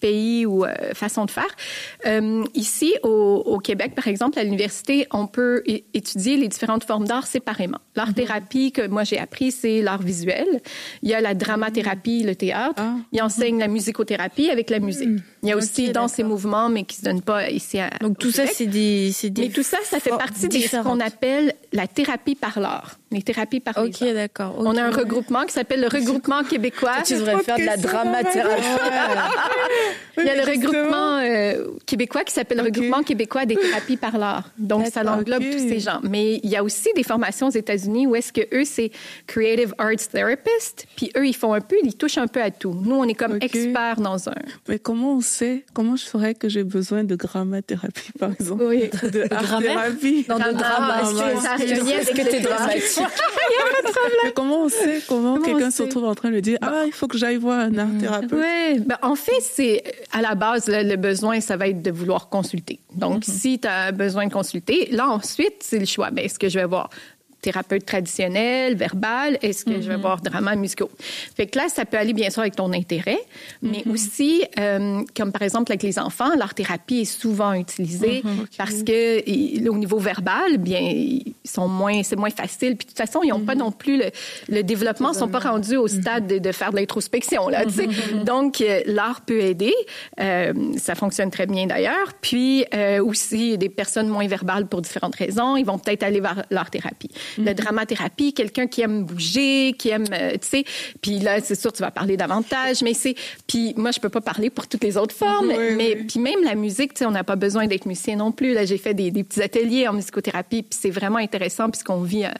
pays 0.00 0.46
ou 0.46 0.64
euh, 0.64 0.72
façons 0.94 1.26
de 1.26 1.30
faire. 1.30 1.54
Euh, 2.06 2.42
ici, 2.54 2.94
au, 3.02 3.42
au 3.44 3.58
Québec, 3.58 3.94
par 3.94 4.08
exemple, 4.08 4.38
à 4.38 4.42
l'université, 4.42 5.06
on 5.12 5.26
peut 5.26 5.62
étudier 5.92 6.36
les 6.38 6.48
différentes 6.48 6.84
formes 6.84 7.06
d'art 7.06 7.26
séparément. 7.26 7.78
L'art-thérapie 7.94 8.72
que 8.72 8.86
moi 8.88 9.04
j'ai 9.04 9.18
appris, 9.18 9.52
c'est 9.52 9.82
l'art 9.82 10.02
visuel. 10.02 10.46
Il 11.02 11.10
y 11.10 11.14
a 11.14 11.20
la 11.20 11.34
dramathérapie, 11.34 12.22
le 12.24 12.34
théâtre. 12.34 12.74
Ah. 12.78 12.96
Il 13.12 13.22
enseigne 13.22 13.58
la 13.60 13.68
musicothérapie 13.68 14.50
avec 14.50 14.70
la 14.70 14.78
musique. 14.80 15.20
Il 15.42 15.48
y 15.48 15.52
a 15.52 15.56
aussi 15.56 15.88
Ok, 15.88 15.92
danse 15.92 16.18
et 16.18 16.22
d'accord. 16.22 16.30
mouvement, 16.30 16.68
mais 16.68 16.84
qui 16.84 16.96
se 16.96 17.02
donne 17.02 17.20
pas 17.20 17.50
ici 17.50 17.80
à 17.80 17.90
Donc 18.00 18.12
au 18.12 18.14
tout 18.14 18.30
ça, 18.30 18.46
c'est 18.46 18.66
des, 18.66 19.10
c'est 19.12 19.30
des. 19.30 19.42
Mais 19.42 19.48
tout 19.48 19.64
ça, 19.64 19.78
ça 19.82 19.98
fait 19.98 20.10
partie 20.10 20.48
de 20.48 20.56
ce 20.56 20.82
qu'on 20.82 21.00
appelle 21.00 21.54
la 21.72 21.88
thérapie 21.88 22.36
par 22.36 22.60
l'art. 22.60 22.98
Les 23.10 23.22
thérapies 23.22 23.60
par 23.60 23.82
les 23.82 23.88
Ok, 23.88 24.14
d'accord. 24.14 24.54
On 24.58 24.76
a 24.76 24.82
un 24.84 24.90
regroupement 24.90 25.44
qui 25.44 25.52
s'appelle 25.52 25.80
le 25.80 25.88
regroupement 25.98 26.44
québécois. 26.44 27.02
Tu 27.04 27.14
devrais 27.14 27.42
faire 27.42 27.58
de 27.58 27.64
la 27.64 27.76
dramathérapie. 27.76 28.62
Il 30.18 30.24
y 30.24 30.28
a 30.28 30.36
le 30.36 30.50
regroupement 30.50 31.18
euh, 31.18 31.76
québécois 31.86 32.22
qui 32.24 32.32
s'appelle 32.32 32.58
le 32.58 32.64
regroupement 32.64 33.02
québécois 33.02 33.44
des 33.44 33.56
thérapies 33.56 33.96
par 33.96 34.18
l'art. 34.18 34.50
Donc, 34.58 34.86
ça 34.86 35.02
englobe 35.02 35.42
tous 35.42 35.58
ces 35.58 35.80
gens. 35.80 36.00
Mais 36.02 36.40
il 36.42 36.50
y 36.50 36.56
a 36.56 36.62
aussi 36.62 36.90
des 36.94 37.02
formations 37.02 37.48
aux 37.48 37.52
États-Unis 37.52 38.06
où 38.06 38.14
est-ce 38.14 38.32
que 38.32 38.42
eux, 38.54 38.64
c'est 38.64 38.90
Creative 39.26 39.74
Arts 39.78 40.08
Therapist. 40.10 40.86
Puis 40.96 41.10
eux, 41.16 41.26
ils 41.26 41.34
font 41.34 41.52
un 41.52 41.60
peu, 41.60 41.76
ils 41.82 41.96
touchent 41.96 42.18
un 42.18 42.28
peu 42.28 42.40
à 42.42 42.50
tout. 42.50 42.74
Nous, 42.74 42.94
on 42.94 43.04
est 43.04 43.14
comme 43.14 43.38
experts 43.40 44.00
dans 44.00 44.28
un. 44.28 44.34
Mais 44.68 44.78
comment 44.78 45.14
on 45.14 45.20
Comment 45.74 45.96
je 45.96 46.04
saurais 46.04 46.34
que 46.34 46.48
j'ai 46.48 46.64
besoin 46.64 47.04
de 47.04 47.14
grammathérapie, 47.16 48.12
par 48.18 48.32
exemple 48.32 48.64
Oui. 48.64 48.90
De 49.10 49.32
art-thérapie 49.32 50.26
Non, 50.28 50.36
de 50.38 50.42
Ah, 50.46 50.52
drama. 50.52 51.00
est-ce 51.02 51.10
que 51.12 51.40
ça 51.42 51.56
Est-ce 51.56 52.10
que 52.10 52.30
t'es 52.30 52.40
drama? 52.40 52.66
dramatique 52.66 52.98
Mais 54.24 54.32
comment 54.32 54.64
on 54.64 54.68
sait 54.68 55.00
Comment, 55.08 55.38
quelqu'un 55.40 55.70
se 55.70 55.82
retrouve 55.82 56.04
en 56.04 56.14
train 56.14 56.30
de 56.30 56.40
dire 56.40 56.58
Ah, 56.62 56.82
il 56.86 56.92
faut 56.92 57.08
que 57.08 57.16
j'aille 57.18 57.36
voir 57.36 57.60
un 57.60 57.76
art-thérapeute 57.78 58.32
Oui, 58.32 58.80
ben, 58.80 58.96
en 59.02 59.14
fait, 59.14 59.40
c'est 59.40 59.82
à 60.12 60.20
la 60.22 60.34
base, 60.34 60.68
le, 60.68 60.82
le 60.82 60.96
besoin, 60.96 61.40
ça 61.40 61.56
va 61.56 61.68
être 61.68 61.82
de 61.82 61.90
vouloir 61.90 62.28
consulter. 62.28 62.80
Donc, 62.94 63.24
si 63.24 63.58
tu 63.58 63.68
as 63.68 63.92
besoin 63.92 64.26
de 64.26 64.32
consulter, 64.32 64.88
là, 64.92 65.08
ensuite, 65.08 65.56
c'est 65.60 65.78
le 65.78 65.86
choix. 65.86 66.10
Ben, 66.10 66.24
est-ce 66.24 66.38
que 66.38 66.48
je 66.48 66.58
vais 66.58 66.64
voir 66.66 66.90
thérapeute 67.42 67.84
traditionnel, 67.84 68.76
verbal, 68.76 69.38
est-ce 69.42 69.64
que 69.64 69.80
je 69.80 69.88
vais 69.88 69.96
voir 69.96 70.20
drama 70.20 70.56
musicaux? 70.56 70.90
Fait 71.36 71.46
que 71.46 71.58
là, 71.58 71.66
ça 71.68 71.84
peut 71.84 71.98
aller 71.98 72.12
bien 72.12 72.30
sûr 72.30 72.40
avec 72.40 72.56
ton 72.56 72.72
intérêt, 72.72 73.18
mais 73.60 73.82
aussi, 73.90 74.44
euh, 74.58 75.02
comme 75.16 75.32
par 75.32 75.42
exemple 75.42 75.70
avec 75.72 75.82
les 75.82 75.98
enfants, 75.98 76.34
l'art 76.36 76.54
thérapie 76.54 77.00
est 77.00 77.04
souvent 77.04 77.52
utilisée 77.52 78.22
parce 78.56 78.82
que 78.82 79.68
au 79.68 79.76
niveau 79.76 79.98
verbal, 79.98 80.58
bien, 80.58 80.80
ils 80.80 81.34
sont 81.44 81.68
moins, 81.68 82.02
c'est 82.02 82.16
moins 82.16 82.30
facile. 82.30 82.76
Puis 82.76 82.86
de 82.86 82.90
toute 82.90 82.98
façon, 82.98 83.20
ils 83.22 83.30
n'ont 83.30 83.40
pas 83.40 83.54
non 83.54 83.72
plus 83.72 83.98
le, 83.98 84.10
le 84.48 84.62
développement, 84.62 85.12
sont 85.12 85.28
pas 85.28 85.40
rendus 85.40 85.76
au 85.76 85.88
stade 85.88 86.26
de, 86.26 86.38
de 86.38 86.52
faire 86.52 86.70
de 86.70 86.76
l'introspection 86.76 87.48
là. 87.48 87.64
tu 87.64 87.72
sais. 87.72 87.88
Donc 88.24 88.60
euh, 88.60 88.80
l'art 88.86 89.22
peut 89.22 89.40
aider, 89.40 89.74
euh, 90.20 90.52
ça 90.78 90.94
fonctionne 90.94 91.30
très 91.30 91.46
bien 91.46 91.66
d'ailleurs. 91.66 92.12
Puis 92.20 92.64
euh, 92.74 93.04
aussi 93.04 93.58
des 93.58 93.68
personnes 93.68 94.08
moins 94.08 94.26
verbales 94.26 94.66
pour 94.66 94.80
différentes 94.80 95.16
raisons, 95.16 95.56
ils 95.56 95.64
vont 95.64 95.78
peut-être 95.78 96.02
aller 96.02 96.20
vers 96.20 96.44
l'art 96.50 96.70
thérapie. 96.70 97.10
La 97.38 97.54
dramathérapie, 97.54 98.32
quelqu'un 98.32 98.66
qui 98.66 98.82
aime 98.82 99.04
bouger, 99.04 99.74
qui 99.78 99.90
aime, 99.90 100.04
euh, 100.12 100.32
tu 100.32 100.48
sais. 100.48 100.64
Puis 101.00 101.18
là, 101.18 101.40
c'est 101.40 101.54
sûr, 101.54 101.72
tu 101.72 101.82
vas 101.82 101.90
parler 101.90 102.16
davantage, 102.16 102.82
mais 102.82 102.94
c'est. 102.94 103.14
Puis 103.46 103.74
moi, 103.76 103.90
je 103.90 104.00
peux 104.00 104.08
pas 104.08 104.20
parler 104.20 104.50
pour 104.50 104.66
toutes 104.66 104.84
les 104.84 104.96
autres 104.96 105.14
formes, 105.14 105.52
mais 105.76 105.96
puis 106.08 106.20
même 106.20 106.42
la 106.44 106.54
musique, 106.54 106.94
tu 106.94 107.00
sais, 107.00 107.06
on 107.06 107.10
n'a 107.10 107.24
pas 107.24 107.36
besoin 107.36 107.66
d'être 107.66 107.86
musicien 107.86 108.16
non 108.16 108.32
plus. 108.32 108.54
Là, 108.54 108.64
j'ai 108.64 108.78
fait 108.78 108.94
des, 108.94 109.10
des, 109.10 109.24
petits 109.24 109.42
ateliers 109.42 109.88
en 109.88 109.92
musicothérapie, 109.92 110.62
puis 110.62 110.78
c'est 110.80 110.90
vraiment 110.90 111.18
intéressant 111.18 111.70
puisqu'on 111.70 112.02
vit 112.02 112.24
euh, 112.24 112.30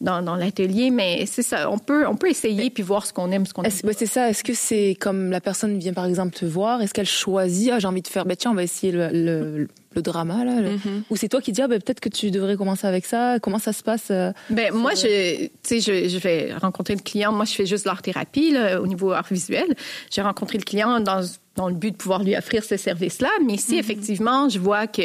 dans, 0.00 0.22
dans 0.22 0.36
l'atelier. 0.36 0.90
Mais 0.90 1.24
c'est 1.26 1.42
ça, 1.42 1.70
on 1.70 1.78
peut, 1.78 2.06
on 2.06 2.16
peut 2.16 2.28
essayer 2.28 2.70
puis 2.70 2.82
voir 2.82 3.06
ce 3.06 3.12
qu'on 3.12 3.30
aime, 3.30 3.46
ce 3.46 3.54
qu'on 3.54 3.62
aime. 3.62 3.70
C'est 3.70 4.06
ça. 4.06 4.30
Est-ce 4.30 4.44
que 4.44 4.54
c'est 4.54 4.96
comme 5.00 5.30
la 5.30 5.40
personne 5.40 5.78
vient 5.78 5.92
par 5.92 6.06
exemple 6.06 6.36
te 6.36 6.44
voir, 6.44 6.82
est-ce 6.82 6.94
qu'elle 6.94 7.06
choisit, 7.06 7.70
ah, 7.72 7.78
j'ai 7.78 7.88
envie 7.88 8.02
de 8.02 8.08
faire, 8.08 8.24
ben 8.24 8.36
tiens, 8.36 8.52
on 8.52 8.54
va 8.54 8.62
essayer 8.62 8.92
le, 8.92 9.08
le, 9.12 9.68
le 9.94 10.02
drama 10.02 10.44
là, 10.44 10.60
mm-hmm. 10.60 11.02
ou 11.10 11.16
c'est 11.16 11.28
toi 11.28 11.40
qui 11.40 11.52
dis, 11.52 11.62
ah, 11.62 11.68
ben, 11.68 11.80
peut-être 11.80 12.00
que 12.00 12.08
tu 12.08 12.30
devrais 12.30 12.56
commencer 12.56 12.86
avec 12.86 13.06
ça. 13.06 13.38
Comment 13.40 13.58
ça 13.58 13.72
se 13.72 13.82
passe 13.82 14.08
euh, 14.10 14.32
Ben 14.50 14.72
moi, 14.72 14.94
je, 14.94 15.46
tu 15.46 15.50
sais, 15.62 15.80
je, 15.80 16.08
je, 16.08 16.18
vais 16.18 16.52
rencontrer 16.54 16.94
le 16.94 17.00
client. 17.00 17.32
Moi, 17.32 17.44
je 17.44 17.52
fais 17.52 17.66
juste 17.66 17.86
l'art 17.86 18.02
thérapie 18.02 18.50
là, 18.50 18.80
au 18.80 18.86
niveau 18.86 19.12
art 19.12 19.26
visuel. 19.30 19.74
J'ai 20.10 20.22
rencontré 20.22 20.58
le 20.58 20.64
client 20.64 21.00
dans 21.00 21.24
dans 21.56 21.68
le 21.68 21.74
but 21.74 21.90
de 21.90 21.96
pouvoir 21.96 22.22
lui 22.22 22.36
offrir 22.36 22.62
ce 22.62 22.76
service-là. 22.76 23.30
Mais 23.44 23.56
si 23.56 23.74
mm-hmm. 23.74 23.80
effectivement, 23.80 24.48
je 24.48 24.60
vois 24.60 24.86
que 24.86 25.02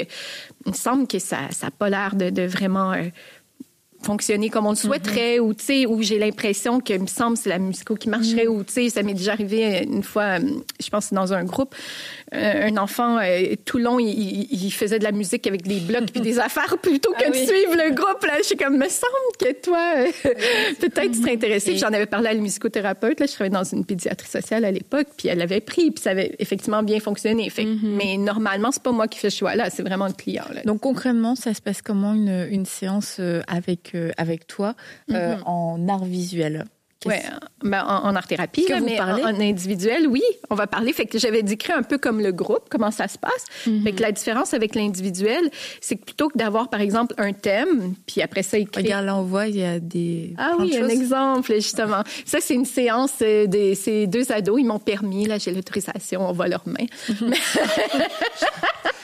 il 0.65 0.71
me 0.71 0.73
semble 0.73 1.07
que 1.07 1.19
ça 1.19 1.37
n'a 1.61 1.71
pas 1.71 1.89
l'air 1.89 2.15
de, 2.15 2.29
de, 2.29 2.43
vraiment 2.43 2.93
euh, 2.93 3.09
fonctionner 4.03 4.49
comme 4.49 4.65
on 4.65 4.71
le 4.71 4.75
souhaiterait 4.75 5.39
ou 5.39 5.53
tu 5.53 5.63
sais 5.63 5.85
où 5.85 6.01
j'ai 6.01 6.19
l'impression 6.19 6.79
que 6.79 6.97
me 6.97 7.07
semble 7.07 7.37
c'est 7.37 7.49
la 7.49 7.59
musico 7.59 7.95
qui 7.95 8.09
marcherait 8.09 8.45
mm. 8.45 8.49
ou 8.49 8.63
tu 8.63 8.73
sais 8.73 8.89
ça 8.89 9.03
m'est 9.03 9.13
déjà 9.13 9.33
arrivé 9.33 9.83
une 9.83 10.03
fois 10.03 10.39
je 10.39 10.89
pense 10.89 11.13
dans 11.13 11.33
un 11.33 11.43
groupe 11.43 11.75
euh, 12.33 12.67
un 12.67 12.77
enfant 12.77 13.19
euh, 13.19 13.53
tout 13.65 13.77
long 13.77 13.99
il, 13.99 14.47
il, 14.51 14.71
faisait 14.71 14.97
de 14.97 15.03
la 15.03 15.11
musique 15.11 15.45
avec 15.45 15.63
des 15.63 15.79
blocs 15.79 16.11
puis 16.11 16.21
des 16.21 16.39
affaires 16.47 16.77
plutôt 16.79 17.11
que 17.11 17.25
ah 17.25 17.29
de 17.29 17.35
suivre 17.35 17.75
le 17.75 17.93
groupe 17.93 18.25
là. 18.25 18.37
Je 18.39 18.43
suis 18.43 18.55
comme 18.55 18.77
me 18.77 18.89
semble 18.89 19.37
que 19.39 19.53
toi 19.61 19.93
euh, 19.97 20.11
peut-être 20.79 21.11
tu 21.11 21.21
serais 21.21 21.33
intéressé 21.33 21.77
j'en 21.77 21.87
avais 21.87 22.05
parlé 22.05 22.29
à 22.29 22.33
la 22.33 22.39
musicothérapeute 22.39 23.19
là. 23.19 23.25
Je 23.27 23.33
travaillais 23.33 23.53
dans 23.53 23.63
une 23.63 23.85
pédiatrie 23.85 24.27
sociale 24.27 24.65
à 24.65 24.71
l'époque 24.71 25.07
puis 25.17 25.27
elle 25.27 25.41
avait 25.41 25.61
pris 25.61 25.91
puis 25.91 26.01
ça 26.01 26.11
avait 26.11 26.35
effectivement 26.39 26.83
bien 26.83 26.99
fonctionné. 26.99 27.49
Fait, 27.49 27.65
mm-hmm. 27.65 27.79
mais 27.83 28.17
normalement 28.17 28.71
c'est 28.71 28.83
pas 28.83 28.91
moi 28.91 29.07
qui 29.07 29.19
fais 29.19 29.29
ce 29.29 29.37
choix 29.37 29.55
là 29.55 29.69
c'est 29.69 29.83
vraiment 29.83 30.07
le 30.07 30.13
client 30.13 30.45
là. 30.53 30.61
donc 30.63 30.81
concrètement 30.81 31.35
ça 31.35 31.53
se 31.53 31.61
passe 31.61 31.81
comment 31.81 32.13
une, 32.13 32.47
une 32.49 32.65
séance 32.65 33.19
avec 33.47 33.92
avec 34.17 34.47
toi 34.47 34.75
euh, 35.11 35.35
mhm. 35.35 35.43
en 35.45 35.87
art 35.87 36.05
visuel. 36.05 36.65
Oui, 37.05 37.15
ben, 37.63 37.83
en, 37.83 38.15
art 38.15 38.27
thérapie, 38.27 38.65
mais 38.83 38.99
en, 38.99 39.39
individuel, 39.39 40.07
oui, 40.07 40.21
on 40.49 40.55
va 40.55 40.67
parler. 40.67 40.93
Fait 40.93 41.05
que 41.05 41.17
j'avais 41.17 41.43
décrit 41.43 41.73
un 41.73 41.83
peu 41.83 41.97
comme 41.97 42.19
le 42.19 42.31
groupe, 42.31 42.67
comment 42.69 42.91
ça 42.91 43.07
se 43.07 43.17
passe. 43.17 43.45
Mhm. 43.65 43.83
Fait 43.83 43.91
que 43.93 44.01
la 44.01 44.11
différence 44.11 44.53
avec 44.53 44.75
l'individuel, 44.75 45.49
c'est 45.81 45.95
que 45.95 46.05
plutôt 46.05 46.29
que 46.29 46.37
d'avoir, 46.37 46.69
par 46.69 46.81
exemple, 46.81 47.13
un 47.17 47.33
thème, 47.33 47.95
puis 48.05 48.21
après 48.21 48.43
ça, 48.43 48.57
écrit... 48.57 48.83
Regarde, 48.83 49.05
là, 49.05 49.15
on 49.15 49.23
voit, 49.23 49.47
il 49.47 49.57
y 49.57 49.63
a 49.63 49.79
des... 49.79 50.33
Ah 50.37 50.53
oui, 50.59 50.77
un 50.77 50.87
exemple, 50.89 51.53
justement. 51.55 52.03
Ça, 52.25 52.39
c'est 52.41 52.53
une 52.53 52.65
séance 52.65 53.13
euh, 53.21 53.47
de 53.47 53.73
ces 53.73 54.07
deux 54.07 54.31
ados. 54.31 54.59
Ils 54.59 54.65
m'ont 54.65 54.79
permis, 54.79 55.25
là, 55.25 55.37
j'ai 55.37 55.51
l'autorisation, 55.51 56.27
on 56.27 56.33
voit 56.33 56.47
leurs 56.47 56.67
mains. 56.67 56.87
Mhm. 57.09 57.33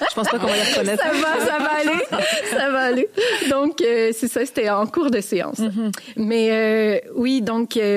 Je 0.09 0.15
pense 0.15 0.29
pas 0.29 0.39
qu'on 0.39 0.47
va 0.47 0.55
les 0.55 0.63
reconnaître. 0.63 1.03
Ça 1.03 1.11
va, 1.11 1.45
ça 1.45 1.57
va 1.59 1.71
aller. 1.71 2.23
Ça 2.51 2.69
va 2.69 2.79
aller. 2.79 3.07
Donc, 3.49 3.81
euh, 3.81 4.11
c'est 4.13 4.27
ça, 4.27 4.45
c'était 4.45 4.69
en 4.69 4.87
cours 4.87 5.11
de 5.11 5.21
séance. 5.21 5.59
Mm-hmm. 5.59 5.91
Mais 6.17 6.49
euh, 6.51 6.99
oui, 7.15 7.41
donc... 7.41 7.77
Euh, 7.77 7.88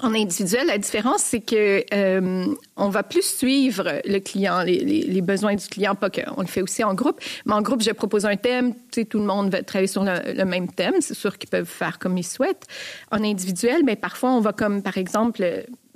en 0.00 0.14
individuel, 0.14 0.66
la 0.66 0.78
différence, 0.78 1.22
c'est 1.22 1.40
que 1.40 1.84
euh, 1.92 2.46
on 2.76 2.88
va 2.88 3.02
plus 3.02 3.22
suivre 3.22 4.00
le 4.04 4.18
client, 4.20 4.62
les, 4.62 4.78
les, 4.78 5.02
les 5.02 5.20
besoins 5.20 5.54
du 5.54 5.66
client, 5.66 5.94
pas 5.94 6.08
qu'on 6.08 6.40
le 6.40 6.46
fait 6.46 6.62
aussi 6.62 6.82
en 6.82 6.94
groupe. 6.94 7.20
Mais 7.44 7.52
en 7.52 7.62
groupe, 7.62 7.82
je 7.82 7.90
propose 7.90 8.24
un 8.24 8.36
thème, 8.36 8.74
tout 8.90 9.18
le 9.18 9.24
monde 9.24 9.50
va 9.50 9.62
travailler 9.62 9.88
sur 9.88 10.02
le, 10.02 10.32
le 10.32 10.44
même 10.44 10.68
thème. 10.68 10.94
C'est 11.00 11.14
sûr 11.14 11.36
qu'ils 11.36 11.50
peuvent 11.50 11.66
faire 11.66 11.98
comme 11.98 12.16
ils 12.16 12.26
souhaitent. 12.26 12.66
En 13.10 13.22
individuel, 13.22 13.82
mais 13.84 13.96
parfois, 13.96 14.30
on 14.30 14.40
va 14.40 14.52
comme, 14.52 14.82
par 14.82 14.96
exemple, 14.96 15.44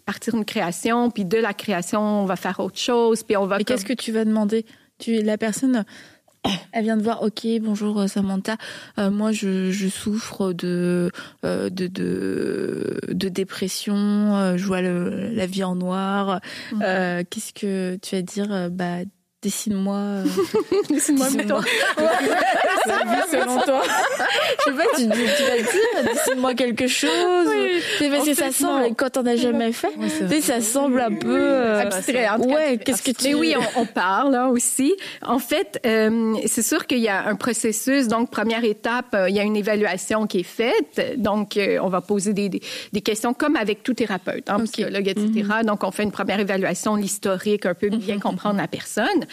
partir 0.04 0.34
une 0.34 0.44
création, 0.44 1.10
puis 1.10 1.24
de 1.24 1.38
la 1.38 1.54
création, 1.54 2.00
on 2.00 2.26
va 2.26 2.36
faire 2.36 2.60
autre 2.60 2.78
chose, 2.78 3.22
puis 3.22 3.36
on 3.36 3.46
va. 3.46 3.60
Et 3.60 3.64
qu'est-ce 3.64 3.86
que 3.86 3.92
tu 3.92 4.12
vas 4.12 4.24
demander? 4.24 4.66
Tu, 4.98 5.22
la 5.22 5.36
personne, 5.36 5.84
elle 6.72 6.84
vient 6.84 6.96
de 6.96 7.02
voir, 7.02 7.22
ok, 7.22 7.46
bonjour 7.60 8.00
euh, 8.00 8.06
Samantha, 8.06 8.56
euh, 8.98 9.10
moi 9.10 9.32
je, 9.32 9.70
je, 9.70 9.88
souffre 9.88 10.52
de, 10.52 11.10
euh, 11.44 11.70
de, 11.70 11.86
de, 11.86 13.00
de, 13.08 13.28
dépression, 13.28 14.56
je 14.56 14.64
vois 14.64 14.82
le, 14.82 15.30
la 15.30 15.46
vie 15.46 15.64
en 15.64 15.74
noir. 15.74 16.40
Mmh. 16.72 16.80
Qu'est-ce 17.30 17.52
que 17.52 17.96
tu 17.96 18.16
vas 18.16 18.22
dire 18.22 18.70
bah, 18.70 18.98
dessine-moi. 19.46 19.96
Euh, 19.96 20.24
dessine-moi, 20.90 21.28
dessine-moi. 21.30 21.60
selon 23.30 23.60
toi. 23.62 23.82
Je 24.58 24.64
sais 24.64 24.76
pas, 24.76 24.84
tu, 24.96 25.02
tu 25.02 25.08
vas 25.08 25.56
dire, 25.56 26.14
dessine-moi 26.14 26.54
quelque 26.54 26.88
chose. 26.88 27.46
Oui. 27.48 28.10
Parce 28.10 28.26
que 28.26 28.34
ça 28.34 28.50
semble, 28.50 28.94
quand 28.96 29.16
on 29.16 29.22
n'a 29.22 29.36
jamais 29.36 29.72
fait, 29.72 29.92
tu 29.92 30.28
sais, 30.28 30.40
ça 30.40 30.60
semble 30.60 31.00
un 31.00 31.12
peu 31.12 31.38
euh, 31.38 31.82
abstrait. 31.82 32.28
ouais, 32.38 32.78
qu'est-ce 32.78 33.02
que 33.02 33.12
tu. 33.12 33.28
Mais 33.28 33.34
oui, 33.34 33.54
on, 33.56 33.82
on 33.82 33.86
parle 33.86 34.32
là 34.32 34.48
aussi. 34.48 34.94
En 35.22 35.38
fait, 35.38 35.80
euh, 35.86 36.34
c'est 36.46 36.62
sûr 36.62 36.86
qu'il 36.86 36.98
y 36.98 37.08
a 37.08 37.26
un 37.26 37.36
processus. 37.36 38.08
Donc, 38.08 38.30
première 38.30 38.64
étape, 38.64 39.14
euh, 39.14 39.28
il 39.28 39.36
y 39.36 39.40
a 39.40 39.42
une 39.42 39.56
évaluation 39.56 40.26
qui 40.26 40.40
est 40.40 40.42
faite. 40.42 41.16
Donc, 41.18 41.56
euh, 41.56 41.78
on 41.82 41.88
va 41.88 42.00
poser 42.00 42.32
des, 42.32 42.48
des, 42.48 42.60
des, 42.92 43.00
questions 43.00 43.34
comme 43.34 43.56
avec 43.56 43.82
tout 43.82 43.94
thérapeute, 43.94 44.48
hein, 44.48 44.56
okay. 44.56 44.64
psychologue, 44.64 45.08
etc. 45.08 45.26
Mm-hmm. 45.26 45.64
Donc, 45.64 45.84
on 45.84 45.90
fait 45.90 46.02
une 46.02 46.12
première 46.12 46.40
évaluation, 46.40 46.96
l'historique, 46.96 47.66
un 47.66 47.74
peu 47.74 47.88
bien 47.88 48.16
mm-hmm. 48.16 48.20
comprendre 48.20 48.56
la 48.56 48.68
personne. 48.68 49.26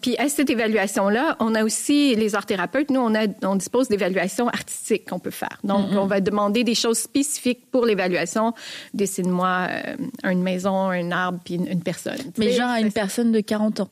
Puis 0.00 0.16
à 0.18 0.28
cette 0.28 0.50
évaluation-là, 0.50 1.36
on 1.40 1.54
a 1.54 1.64
aussi 1.64 2.14
les 2.14 2.34
art 2.34 2.46
thérapeutes. 2.46 2.90
Nous, 2.90 3.00
on, 3.00 3.14
a, 3.14 3.26
on 3.42 3.56
dispose 3.56 3.88
d'évaluations 3.88 4.48
artistiques 4.48 5.08
qu'on 5.08 5.18
peut 5.18 5.30
faire. 5.30 5.58
Donc, 5.64 5.90
mm 5.90 5.94
-hmm. 5.94 5.98
on 5.98 6.06
va 6.06 6.20
demander 6.20 6.64
des 6.64 6.74
choses 6.74 6.98
spécifiques 6.98 7.70
pour 7.70 7.84
l'évaluation. 7.84 8.54
Dessine-moi 8.94 9.68
euh, 9.70 10.30
une 10.32 10.42
maison, 10.42 10.76
un 10.90 11.10
arbre, 11.10 11.40
puis 11.44 11.54
une, 11.54 11.66
une 11.66 11.82
personne. 11.82 12.22
Mais 12.38 12.52
genre 12.52 12.70
à 12.70 12.80
une 12.80 12.92
personne 12.92 13.32
de 13.32 13.40
40 13.40 13.80
ans 13.80 13.90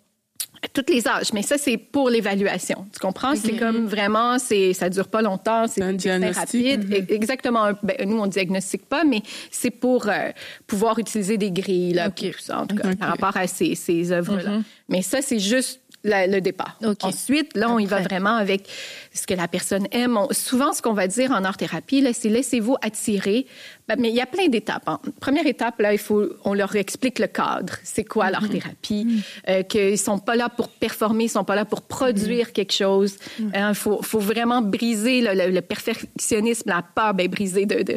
tous 0.72 0.84
les 0.88 1.06
âges, 1.08 1.32
mais 1.32 1.42
ça 1.42 1.58
c'est 1.58 1.76
pour 1.76 2.10
l'évaluation. 2.10 2.86
Tu 2.92 2.98
comprends? 2.98 3.34
C'est 3.34 3.56
comme 3.56 3.86
vraiment, 3.86 4.38
c'est 4.38 4.72
ça 4.72 4.88
dure 4.88 5.08
pas 5.08 5.22
longtemps, 5.22 5.66
c'est 5.66 5.82
un 5.82 5.92
diagnostic. 5.92 6.36
rapide. 6.38 6.88
Mm 6.88 6.92
-hmm. 6.92 7.12
Exactement. 7.18 7.64
Ben, 7.82 7.96
nous 8.08 8.18
on 8.18 8.26
diagnostique 8.26 8.86
pas, 8.86 9.04
mais 9.04 9.22
c'est 9.50 9.70
pour 9.84 10.08
euh, 10.08 10.30
pouvoir 10.66 10.98
utiliser 10.98 11.36
des 11.38 11.50
grilles 11.50 11.94
là, 11.94 12.08
okay. 12.08 12.30
tout 12.30 12.44
ça, 12.48 12.60
en 12.60 12.66
tout 12.66 12.76
cas, 12.76 12.88
okay. 12.88 12.96
par 12.96 13.08
rapport 13.14 13.36
à 13.36 13.46
ces, 13.46 13.74
ces 13.74 14.12
œuvres 14.12 14.36
là. 14.36 14.50
Mm 14.50 14.58
-hmm. 14.58 14.90
Mais 14.92 15.02
ça 15.02 15.18
c'est 15.28 15.42
juste 15.54 15.82
la, 16.04 16.26
le 16.26 16.40
départ. 16.40 16.78
Okay. 16.82 17.06
Ensuite, 17.06 17.56
là, 17.56 17.68
on 17.68 17.72
Après. 17.72 17.84
y 17.84 17.86
va 17.86 18.00
vraiment 18.00 18.36
avec 18.36 18.68
ce 19.12 19.26
que 19.26 19.34
la 19.34 19.48
personne 19.48 19.86
aime. 19.92 20.16
On, 20.16 20.28
souvent, 20.32 20.72
ce 20.72 20.82
qu'on 20.82 20.92
va 20.94 21.06
dire 21.06 21.30
en 21.30 21.44
art-thérapie, 21.44 22.06
c'est 22.12 22.28
laissez-vous 22.28 22.76
attirer. 22.82 23.46
Ben, 23.88 23.96
mais 23.98 24.10
il 24.10 24.14
y 24.14 24.20
a 24.20 24.26
plein 24.26 24.48
d'étapes. 24.48 24.84
Hein. 24.86 25.00
Première 25.20 25.46
étape, 25.46 25.80
là, 25.80 25.92
il 25.92 25.98
faut, 25.98 26.24
on 26.44 26.54
leur 26.54 26.74
explique 26.76 27.18
le 27.18 27.26
cadre. 27.26 27.74
C'est 27.82 28.04
quoi 28.04 28.26
mm 28.26 28.28
-hmm. 28.28 28.32
l'art-thérapie? 28.32 29.04
Mm 29.04 29.10
-hmm. 29.10 29.50
euh, 29.50 29.62
qu'ils 29.70 29.98
sont 29.98 30.20
pas 30.28 30.36
là 30.36 30.48
pour 30.48 30.68
performer, 30.68 31.24
ils 31.24 31.34
sont 31.38 31.44
pas 31.44 31.56
là 31.56 31.64
pour 31.64 31.82
produire 31.82 32.46
mm 32.46 32.50
-hmm. 32.50 32.56
quelque 32.56 32.76
chose. 32.84 33.12
Il 33.38 33.50
hein, 33.54 33.74
faut, 33.82 33.98
faut 34.10 34.24
vraiment 34.32 34.60
briser 34.76 35.18
le, 35.26 35.32
le, 35.40 35.46
le 35.58 35.62
perfectionnisme, 35.74 36.66
la 36.76 36.82
peur, 36.96 37.12
ben, 37.18 37.28
briser, 37.36 37.64
de, 37.72 37.78
de 37.90 37.94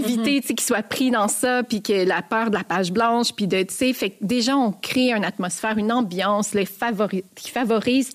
éviter, 0.00 0.34
qu'ils 0.42 0.68
soient 0.70 0.88
pris 0.96 1.10
dans 1.18 1.30
ça, 1.40 1.52
puis 1.70 1.80
que 1.88 1.96
la 2.14 2.22
peur 2.32 2.46
de 2.52 2.56
la 2.60 2.64
page 2.72 2.90
blanche, 2.98 3.28
puis 3.36 3.46
de, 3.54 3.60
tu 3.70 3.74
sais, 3.78 3.90
fait 4.00 4.10
que 4.10 4.18
déjà, 4.36 4.52
on 4.66 4.72
crée 4.88 5.10
une 5.18 5.24
atmosphère, 5.32 5.74
une 5.84 5.92
ambiance, 6.00 6.48
les 6.58 6.66
favori 6.80 7.20
qui 7.40 7.50
favorise 7.58 8.08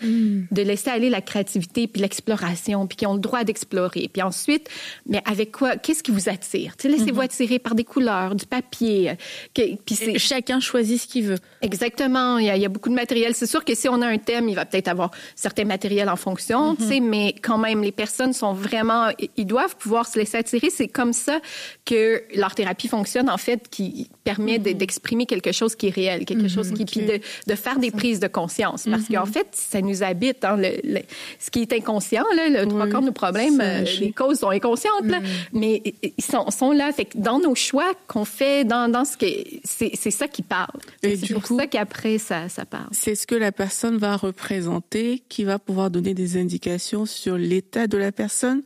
de 0.58 0.62
laisser 0.70 0.90
aller 0.98 1.10
la 1.20 1.22
créativité 1.30 1.82
puis 1.92 2.00
l'exploration 2.06 2.80
puis 2.88 2.96
qui 3.00 3.06
ont 3.12 3.18
le 3.20 3.24
droit 3.28 3.44
d'explorer. 3.48 4.06
Puis 4.14 4.22
ensuite, 4.32 4.66
mais 5.12 5.22
avec 5.34 5.48
quoi, 5.58 5.70
qu'est-ce 5.84 6.04
qui 6.06 6.12
vous 6.18 6.28
attire? 6.36 6.72
Mm 6.84 7.07
-hmm. 7.16 7.24
attirer 7.24 7.60
par 7.60 7.76
des 7.76 7.84
couleurs, 7.84 8.36
du 8.36 8.46
papier. 8.46 9.14
Que, 9.54 9.76
puis 9.86 10.20
chacun 10.20 10.60
choisit 10.60 11.02
ce 11.02 11.08
qu'il 11.08 11.26
veut. 11.26 11.38
Exactement. 11.62 12.38
Il 12.38 12.46
y, 12.46 12.50
a, 12.50 12.56
il 12.56 12.62
y, 12.62 12.66
a, 12.66 12.70
beaucoup 12.70 12.90
de 12.90 12.96
matériel. 12.96 13.34
C'est 13.34 13.46
sûr 13.48 13.64
que 13.64 13.76
si 13.76 13.90
on 13.90 14.02
a 14.02 14.08
un 14.08 14.18
thème, 14.18 14.50
il 14.50 14.56
va 14.56 14.66
peut-être 14.66 14.88
avoir 14.88 15.12
certains 15.36 15.66
matériels 15.66 16.10
en 16.10 16.16
fonction, 16.16 16.74
mm 16.74 16.76
-hmm. 16.76 17.02
mais 17.04 17.36
quand 17.42 17.58
même, 17.58 17.82
les 17.84 17.92
personnes 17.92 18.34
sont 18.34 18.54
vraiment, 18.54 19.04
ils 19.42 19.46
doivent 19.46 19.76
pouvoir 19.78 20.08
se 20.08 20.18
laisser 20.20 20.38
attirer. 20.38 20.70
C'est 20.70 20.88
comme 20.88 21.14
ça 21.14 21.40
que 21.86 22.24
l'art 22.36 22.56
thérapie 22.56 22.88
fonctionne, 22.88 23.30
en 23.30 23.38
fait, 23.38 23.62
qui 23.70 24.10
permet 24.24 24.58
mm 24.60 24.64
-hmm. 24.64 24.78
d'exprimer 24.80 25.26
quelque 25.34 25.52
chose 25.60 25.74
qui 25.78 25.86
est 25.90 25.96
réel, 26.02 26.20
quelque 26.26 26.42
mm 26.42 26.46
-hmm. 26.46 26.56
chose 26.56 26.70
qui, 26.78 26.84
okay. 26.84 26.92
puis 26.94 27.02
de, 27.12 27.16
de, 27.52 27.56
faire 27.66 27.78
des 27.86 27.92
prises 28.02 28.20
de 28.26 28.30
conscience. 28.42 28.82
Parce 28.94 29.08
qu'en 29.12 29.30
fait, 29.36 29.48
ça 29.72 29.80
nous 29.88 30.00
habite, 30.10 30.40
hein, 30.48 30.56
le, 30.64 30.72
le, 30.94 31.02
ce 31.44 31.48
qui 31.54 31.60
est 31.66 31.74
inconscient, 31.80 32.28
là, 32.38 32.44
le 32.56 32.62
trois 32.74 32.88
quarts 32.92 33.02
de 33.02 33.08
nos 33.08 33.20
problèmes, 33.26 33.60
euh, 33.62 33.84
les 34.00 34.12
causes 34.12 34.40
sont 34.44 34.50
inconscientes, 34.50 35.06
là, 35.06 35.20
mais 35.62 35.74
ils 36.20 36.24
sont, 36.32 36.46
sont 36.62 36.72
là. 36.72 36.88
Fait 36.98 37.06
que 37.06 37.20
dans 37.20 37.39
nos 37.39 37.54
choix 37.54 37.94
qu'on 38.08 38.25
fait, 38.25 38.66
dans, 38.66 38.92
dans 38.92 39.06
ce 39.06 39.18
que 39.18 39.27
c'est 39.63 40.10
ça 40.10 40.27
qui 40.27 40.42
parle. 40.42 40.80
C'est 41.04 41.32
pour 41.32 41.44
coup, 41.44 41.56
ça 41.56 41.68
qu'après 41.68 42.18
ça, 42.18 42.50
ça 42.50 42.66
parle. 42.66 42.88
C'est 42.92 43.13
ce 43.13 43.27
que 43.27 43.36
la 43.36 43.51
personne 43.51 43.98
va 43.98 44.18
représenter, 44.18 45.22
qui 45.30 45.44
va 45.44 45.60
pouvoir 45.60 45.92
donner 45.92 46.16
des 46.16 46.38
indications 46.38 47.06
sur 47.06 47.38
l'état 47.38 47.86
de 47.86 48.00
la 48.00 48.12
personne 48.12 48.63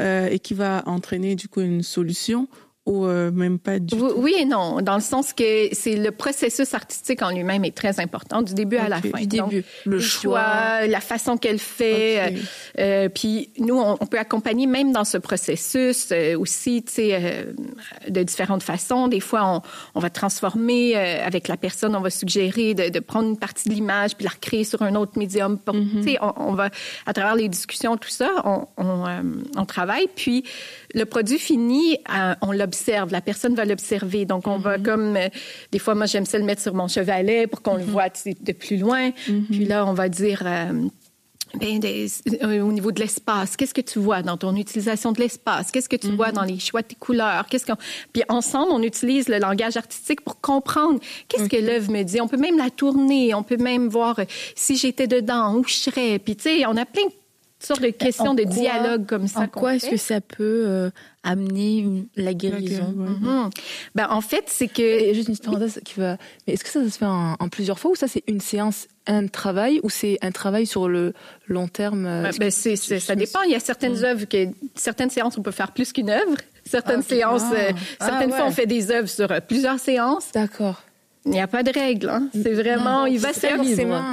euh, 0.00 0.28
et 0.28 0.40
qui 0.40 0.54
va 0.54 0.82
entraîner 0.86 1.36
du 1.36 1.46
coup 1.46 1.60
une 1.60 1.84
solution 1.84 2.48
ou 2.88 3.04
euh, 3.06 3.30
même 3.30 3.58
pas 3.58 3.78
du 3.78 3.94
Oui, 3.94 4.00
tout? 4.00 4.14
oui 4.16 4.34
et 4.40 4.44
non, 4.44 4.80
dans 4.80 4.94
le 4.96 5.00
sens 5.02 5.32
que 5.32 5.68
c'est 5.72 5.94
le 5.96 6.10
processus 6.10 6.74
artistique 6.74 7.22
en 7.22 7.30
lui-même 7.30 7.64
est 7.64 7.76
très 7.76 8.00
important 8.00 8.42
du 8.42 8.54
début 8.54 8.78
à 8.78 8.88
la 8.88 9.00
fin. 9.02 9.20
Du 9.20 9.36
Donc, 9.36 9.50
début, 9.50 9.64
le 9.84 10.00
choix. 10.00 10.86
la 10.86 11.00
façon 11.00 11.36
qu'elle 11.36 11.58
fait. 11.58 12.18
Euh, 12.18 12.36
euh, 12.78 13.08
puis 13.08 13.50
nous, 13.58 13.76
on, 13.78 13.96
on 14.00 14.06
peut 14.06 14.18
accompagner 14.18 14.66
même 14.66 14.92
dans 14.92 15.04
ce 15.04 15.18
processus 15.18 16.08
euh, 16.12 16.38
aussi, 16.38 16.82
tu 16.82 16.92
sais, 16.94 17.10
euh, 17.12 17.52
de 18.08 18.22
différentes 18.22 18.62
façons. 18.62 19.08
Des 19.08 19.20
fois, 19.20 19.44
on, 19.44 19.62
on 19.94 20.00
va 20.00 20.08
transformer 20.10 20.96
euh, 20.96 21.26
avec 21.26 21.46
la 21.48 21.58
personne, 21.58 21.94
on 21.94 22.00
va 22.00 22.10
suggérer 22.10 22.72
de, 22.74 22.88
de 22.88 23.00
prendre 23.00 23.28
une 23.28 23.38
partie 23.38 23.68
de 23.68 23.74
l'image 23.74 24.16
puis 24.16 24.24
la 24.24 24.30
recréer 24.30 24.64
sur 24.64 24.80
un 24.82 24.94
autre 24.94 25.18
médium. 25.18 25.58
Mm-hmm. 25.66 25.96
Tu 25.96 26.02
sais, 26.12 26.18
on, 26.22 26.32
on 26.36 26.52
va 26.54 26.70
à 27.04 27.12
travers 27.12 27.34
les 27.36 27.48
discussions, 27.50 27.98
tout 27.98 28.08
ça, 28.08 28.30
on, 28.44 28.66
on, 28.78 29.06
euh, 29.06 29.20
on 29.58 29.66
travaille. 29.66 30.06
Puis 30.16 30.44
le 30.94 31.04
produit 31.04 31.38
fini, 31.38 31.98
euh, 32.16 32.34
on 32.40 32.52
l'observe. 32.52 32.77
La 33.10 33.20
personne 33.20 33.54
va 33.54 33.64
l'observer. 33.64 34.24
Donc, 34.24 34.46
on 34.46 34.58
va 34.58 34.78
comme... 34.78 35.16
euh, 35.16 35.28
des 35.72 35.78
fois, 35.78 35.94
moi, 35.94 36.06
j'aime 36.06 36.26
ça 36.26 36.38
le 36.38 36.44
mettre 36.44 36.62
sur 36.62 36.74
mon 36.74 36.88
chevalet 36.88 37.46
pour 37.46 37.62
qu'on 37.62 37.76
le 37.76 37.82
Mm-hmm. 37.82 37.86
voit 37.86 38.10
tu 38.10 38.20
sais, 38.20 38.36
de 38.40 38.52
plus 38.52 38.76
loin. 38.76 39.10
Puis 39.50 39.64
là, 39.64 39.86
on 39.86 39.94
va 39.94 40.08
dire... 40.08 40.42
euh, 40.44 40.86
ben, 41.54 41.78
des- 41.78 42.08
euh, 42.42 42.60
au 42.60 42.72
niveau 42.72 42.92
de 42.92 43.00
l'espace, 43.00 43.56
qu'est-ce 43.56 43.72
que 43.72 43.80
tu 43.80 43.98
vois 43.98 44.20
dans 44.20 44.36
ton 44.36 44.54
utilisation 44.54 45.12
de 45.12 45.20
l'espace? 45.20 45.70
Qu'est-ce 45.70 45.88
que 45.88 45.96
tu 45.96 46.08
vois 46.10 46.30
dans 46.30 46.42
les 46.42 46.58
choix 46.58 46.82
de 46.82 46.88
tes 46.88 46.94
couleurs? 46.94 47.46
Qu'est-ce 47.48 47.64
qu'on... 47.64 47.78
Puis 48.12 48.22
ensemble, 48.28 48.70
on 48.70 48.82
utilise 48.82 49.30
le 49.30 49.38
langage 49.38 49.78
artistique 49.78 50.20
pour 50.20 50.42
comprendre 50.42 51.00
qu'est-ce 51.28 51.48
que 51.48 51.56
l'œuvre 51.56 51.90
me 51.90 52.02
dit. 52.02 52.20
On 52.20 52.28
peut 52.28 52.36
même 52.36 52.58
la 52.58 52.68
tourner, 52.68 53.32
on 53.32 53.42
peut 53.42 53.56
même 53.56 53.88
voir 53.88 54.20
si 54.54 54.76
j'étais 54.76 55.06
dedans, 55.06 55.54
où 55.54 55.64
je 55.66 55.72
serais. 55.72 56.18
Puis 56.18 56.36
tu 56.36 56.42
sais, 56.42 56.66
on 56.66 56.76
a 56.76 56.84
plein 56.84 57.06
de 57.06 57.12
sortes 57.60 57.82
de 57.82 57.88
questions 57.90 58.26
En 58.28 58.34
de 58.34 58.42
quoi- 58.44 58.52
dialogue 58.52 59.06
comme 59.06 59.26
ça. 59.28 59.40
En 59.40 59.48
quoi 59.48 59.74
est-ce 59.76 59.90
que 59.90 59.96
ça 59.96 60.20
peut 60.20 60.64
euh, 60.66 60.90
amener 61.24 61.78
une- 61.78 62.06
la 62.16 62.34
guérison? 62.34 62.94
Ouais. 62.96 63.08
Mhm. 63.08 63.50
Ben, 63.94 64.06
en 64.10 64.20
fait, 64.20 64.44
c'est 64.46 64.68
que... 64.68 64.82
Et 64.82 65.14
juste 65.14 65.28
une 65.28 65.38
parenthèse 65.38 65.80
qui 65.84 65.98
va. 65.98 66.16
Mais 66.46 66.54
est-ce 66.54 66.62
que 66.64 66.70
ça, 66.70 66.82
ça 66.84 66.90
se 66.90 66.98
fait 66.98 67.04
en, 67.06 67.34
en 67.38 67.48
plusieurs 67.48 67.78
fois 67.78 67.90
ou 67.90 67.94
ça 67.96 68.06
c'est 68.08 68.22
une 68.28 68.40
séance, 68.40 68.86
un 69.06 69.26
travail 69.26 69.80
ou 69.82 69.90
c'est 69.90 70.18
un 70.22 70.30
travail 70.30 70.66
sur 70.66 70.88
le 70.88 71.12
long 71.48 71.66
terme 71.68 72.06
euh, 72.06 72.22
Ben, 72.22 72.32
ben, 72.38 72.50
ça 72.50 73.14
dépend. 73.16 73.42
Il 73.42 73.50
y 73.50 73.56
a 73.56 73.60
certaines 73.60 74.04
œuvres 74.04 74.24
que 74.26 74.46
certaines 74.74 75.10
séances 75.10 75.36
on 75.38 75.42
peut 75.42 75.50
faire 75.50 75.72
plus 75.72 75.92
qu'une 75.92 76.10
œuvre. 76.10 76.36
Certaines 76.64 77.00
Ah, 77.04 77.08
séances, 77.08 77.42
Ah. 77.50 77.54
euh, 77.56 77.72
Ah, 78.00 78.06
certaines 78.10 78.30
fois 78.30 78.40
ouais. 78.40 78.46
on 78.48 78.52
fait 78.52 78.66
des 78.66 78.90
œuvres 78.90 79.08
sur 79.08 79.26
plusieurs 79.48 79.78
séances. 79.78 80.30
D'accord. 80.32 80.82
Il 81.30 81.32
n'y 81.32 81.40
a 81.40 81.46
pas 81.46 81.62
de 81.62 81.70
règle. 81.70 82.08
Hein. 82.08 82.28
C'est 82.32 82.54
vraiment, 82.54 83.04
il 83.04 83.18
va 83.18 83.32
forcément. 83.32 83.62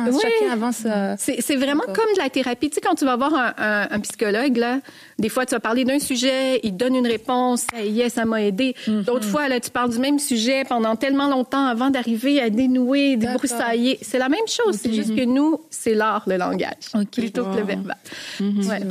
Oui. 0.09 0.19
Chacun 0.21 0.51
avance. 0.53 0.83
euh, 0.85 1.15
C'est 1.17 1.55
vraiment 1.55 1.83
comme 1.85 2.13
de 2.15 2.19
la 2.21 2.29
thérapie. 2.29 2.69
Tu 2.69 2.75
sais, 2.75 2.81
quand 2.81 2.95
tu 2.95 3.05
vas 3.05 3.15
voir 3.15 3.33
un, 3.33 3.53
un- 3.57 3.87
un 3.89 3.99
psychologue, 4.01 4.57
là, 4.57 4.79
des 5.17 5.29
fois, 5.29 5.45
tu 5.45 5.55
vas 5.55 5.59
parler 5.61 5.85
d'un 5.85 5.99
sujet, 5.99 6.59
il 6.63 6.71
te 6.71 6.75
donne 6.75 6.95
une 6.95 7.07
réponse, 7.07 7.65
ça 7.73 7.81
y 7.81 8.01
est, 8.01 8.09
ça 8.09 8.25
m'a 8.25 8.41
aidé. 8.43 8.75
Mhm. 8.87 9.03
D'autres 9.03 9.27
fois, 9.27 9.47
là, 9.47 9.59
tu 9.61 9.69
parles 9.71 9.91
du 9.91 9.99
même 9.99 10.19
sujet 10.19 10.63
pendant 10.67 10.95
tellement 10.97 11.29
longtemps 11.29 11.65
avant 11.65 11.89
d'arriver 11.89 12.41
à 12.41 12.49
dénouer, 12.49 13.15
débroussailler. 13.15 13.97
C'est 14.01 14.19
la 14.19 14.27
même 14.29 14.47
chose. 14.47 14.77
C'est 14.81 14.93
juste 14.93 15.15
que 15.15 15.23
nous, 15.25 15.61
c'est 15.69 15.93
l'art, 15.93 16.23
le 16.27 16.35
langage, 16.37 16.89
Ok. 16.93 17.11
plutôt 17.13 17.45
que 17.45 17.57
le 17.57 17.63
verbal. 17.63 17.97
Mhm. 18.41 18.67
Ouais. 18.67 18.81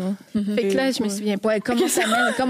Fait 0.57 0.69
que 0.69 0.75
là, 0.77 0.91
je 0.93 1.03
me 1.03 1.09
souviens 1.11 1.37
pas. 1.37 1.49
Ouais, 1.51 1.61
comment 1.61 1.85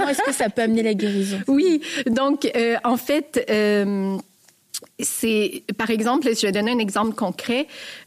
est-ce 0.09 0.23
que 0.23 0.33
ça 0.33 0.49
peut 0.50 0.62
amener 0.62 0.83
la 0.85 0.95
guérison? 0.95 1.38
Oui, 1.49 1.81
donc 2.07 2.49
euh, 2.57 2.76
en 2.85 2.97
fait, 2.97 3.45
euh, 3.50 4.16
c'est 4.99 5.64
par 5.76 5.90
exemple, 5.90 6.28
je 6.35 6.47
vais 6.47 6.52
donner 6.52 6.73
un 6.73 6.78
exemple 6.78 7.14
concret. 7.14 7.66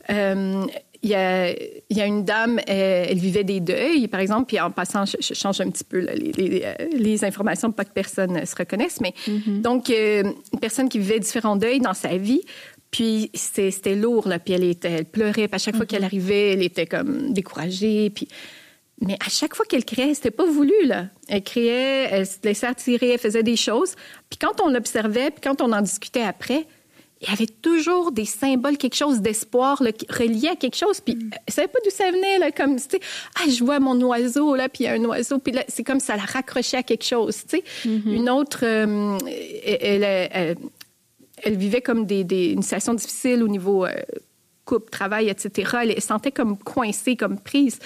Euh, 0.09 0.65
il 1.03 1.09
y, 1.12 1.15
a, 1.15 1.51
il 1.51 1.97
y 1.97 2.01
a 2.01 2.05
une 2.05 2.25
dame, 2.25 2.59
euh, 2.69 3.05
elle 3.07 3.19
vivait 3.19 3.43
des 3.43 3.59
deuils, 3.59 4.07
par 4.07 4.19
exemple, 4.19 4.47
puis 4.47 4.59
en 4.59 4.71
passant, 4.71 5.05
je, 5.05 5.17
je 5.21 5.33
change 5.33 5.62
un 5.62 5.69
petit 5.69 5.83
peu 5.83 6.00
là, 6.00 6.13
les, 6.15 6.31
les, 6.31 6.63
euh, 6.63 6.74
les 6.91 7.24
informations 7.24 7.69
pour 7.69 7.75
pas 7.77 7.86
que 7.86 7.93
personne 7.93 8.45
se 8.45 8.55
reconnaisse, 8.55 9.00
mais 9.00 9.13
donc 9.47 9.89
euh, 9.89 10.24
une 10.53 10.59
personne 10.59 10.89
qui 10.89 11.00
vivait 11.00 11.19
différents 11.19 11.55
deuils 11.55 11.79
dans 11.79 11.93
sa 11.93 12.17
vie, 12.17 12.41
puis 12.89 13.29
c'était 13.33 13.95
lourd, 13.95 14.27
là, 14.27 14.39
puis 14.39 14.53
elle, 14.53 14.63
était, 14.63 14.89
elle 14.89 15.05
pleurait, 15.05 15.47
puis 15.47 15.55
à 15.55 15.59
chaque 15.59 15.75
fois 15.75 15.86
qu'elle 15.86 16.03
arrivait, 16.03 16.53
elle 16.53 16.63
était 16.63 16.88
comme 16.88 17.31
découragée, 17.31 18.09
puis 18.09 18.27
mais 19.01 19.16
à 19.25 19.30
chaque 19.30 19.56
fois 19.56 19.66
qu'elle 19.66 19.86
créait, 19.86 20.13
c'était 20.13 20.32
pas 20.32 20.46
voulu, 20.46 20.74
là. 20.86 21.06
Elle 21.27 21.44
créait, 21.44 22.08
elle 22.12 22.25
se 22.25 22.38
laissait 22.44 22.68
attirer, 22.68 23.12
elle 23.12 23.20
faisait 23.20 23.44
des 23.44 23.56
choses. 23.56 23.96
Puis 24.30 24.39
quand 24.39 24.60
on 24.62 24.70
l'observait, 24.70 25.30
puis 25.32 25.42
quand 25.44 25.62
on 25.62 25.72
en 25.72 25.82
discutait 25.82 26.24
après, 26.24 26.66
il 27.22 27.27
y 27.27 27.32
avait 27.32 27.48
toujours 27.48 28.12
des 28.12 28.25
symboles, 28.25 28.77
quelque 28.77 28.96
chose 28.96 29.22
d'espoir 29.22 29.80
relié 29.80 30.50
à 30.50 30.56
quelque 30.56 30.75
chose. 30.77 31.00
Puis 31.00 31.18
elle 31.48 31.54
savait 31.54 31.68
pas 31.68 31.80
d'où 31.84 31.89
ça 31.89 32.12
venait, 32.12 32.38
là, 32.38 32.51
comme, 32.51 32.75
tu 32.75 32.84
sais, 32.92 33.00
ah, 33.39 33.50
je 33.50 33.63
vois 33.63 33.80
mon 33.80 34.00
oiseau, 34.01 34.56
là, 34.56 34.70
puis 34.70 34.84
il 34.84 34.88
y 34.88 34.89
a 34.89 34.94
un 34.94 35.04
oiseau. 35.06 35.39
Puis 35.39 35.51
là, 35.54 35.63
c'est 35.68 35.84
comme 35.84 36.00
ça 36.00 36.16
la 36.16 36.24
raccrochait 36.24 36.77
à 36.77 36.84
quelque 36.84 37.04
chose, 37.06 37.38
tu 37.50 37.58
sais. 37.58 37.63
Une 38.06 38.30
autre, 38.30 38.60
euh, 38.63 39.18
elle, 39.63 40.04
elle- 40.04 40.30
elle- 40.32 40.58
elle 41.44 41.56
vivait 41.58 41.82
comme 41.82 42.06
des, 42.06 42.24
des- 42.24 42.51
une 42.51 42.62
situation 42.63 42.94
difficile 42.96 43.44
au 43.44 43.48
niveau 43.48 43.86
euh, 43.86 43.92
couple, 44.67 44.89
travail, 44.91 45.29
etc. 45.29 45.77
Elle 45.83 45.95
se 46.01 46.07
sentait 46.07 46.31
comme 46.31 46.57
coincée, 46.57 47.15
comme 47.15 47.39
prise. 47.39 47.79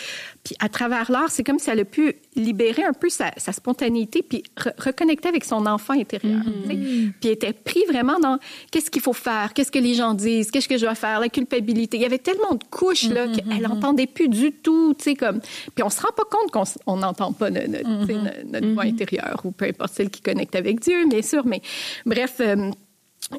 Puis 0.43 0.55
à 0.59 0.67
travers 0.67 1.11
l'art, 1.11 1.29
c'est 1.29 1.43
comme 1.43 1.59
si 1.59 1.69
elle 1.69 1.79
a 1.81 1.85
pu 1.85 2.15
libérer 2.35 2.83
un 2.83 2.93
peu 2.93 3.09
sa, 3.09 3.31
sa 3.37 3.51
spontanéité, 3.51 4.23
puis 4.23 4.41
re- 4.57 4.73
reconnecter 4.83 5.29
avec 5.29 5.43
son 5.45 5.65
enfant 5.67 5.93
intérieur. 5.93 6.41
sais. 6.67 6.73
Puis 6.75 7.13
elle 7.25 7.31
était 7.31 7.53
pris 7.53 7.83
vraiment 7.87 8.19
dans 8.19 8.39
qu'est-ce 8.71 8.89
qu'il 8.89 9.01
faut 9.01 9.13
faire, 9.13 9.53
qu'est-ce 9.53 9.71
que 9.71 9.79
les 9.79 9.93
gens 9.93 10.13
disent, 10.13 10.49
qu'est-ce 10.51 10.67
que 10.67 10.77
je 10.77 10.85
dois 10.85 10.95
faire, 10.95 11.19
la 11.19 11.29
culpabilité. 11.29 11.97
Il 11.97 12.03
y 12.03 12.05
avait 12.05 12.17
tellement 12.17 12.55
de 12.55 12.63
couches 12.71 13.07
là 13.09 13.27
qu'elle 13.27 13.61
n'entendait 13.61 14.07
plus 14.07 14.27
du 14.29 14.51
tout, 14.51 14.93
tu 14.97 15.03
sais 15.03 15.15
comme. 15.15 15.39
Puis 15.75 15.83
on 15.83 15.89
se 15.89 16.01
rend 16.01 16.11
pas 16.15 16.23
compte 16.23 16.51
qu'on 16.85 16.97
n'entend 16.97 17.31
pas 17.33 17.49
no- 17.51 17.61
no- 17.67 17.77
tu 18.05 18.13
sais, 18.13 18.19
no- 18.19 18.49
notre 18.51 18.67
voix 18.73 18.83
intérieure 18.83 19.39
ou 19.43 19.51
peu 19.51 19.65
importe 19.65 19.93
celle 19.93 20.09
qui 20.09 20.21
connecte 20.21 20.55
avec 20.55 20.79
Dieu, 20.79 21.05
bien 21.07 21.21
sûr. 21.21 21.45
Mais 21.45 21.61
bref. 22.05 22.37
euh, 22.39 22.71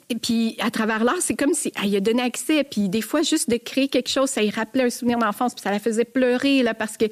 et 0.08 0.16
puis, 0.16 0.56
à 0.60 0.70
travers 0.70 1.04
l'art, 1.04 1.20
c'est 1.20 1.34
comme 1.34 1.54
si 1.54 1.72
elle 1.82 1.90
y 1.90 1.96
a 1.96 2.00
donné 2.00 2.22
accès. 2.22 2.64
Puis, 2.64 2.88
des 2.88 3.02
fois, 3.02 3.22
juste 3.22 3.50
de 3.50 3.56
créer 3.56 3.88
quelque 3.88 4.08
chose, 4.08 4.30
ça 4.30 4.42
y 4.42 4.50
rappelait 4.50 4.84
un 4.84 4.90
souvenir 4.90 5.18
d'enfance. 5.18 5.54
Puis, 5.54 5.62
ça 5.62 5.70
la 5.70 5.78
faisait 5.78 6.04
pleurer, 6.04 6.62
là, 6.62 6.74
parce 6.74 6.96
qu'elle 6.96 7.10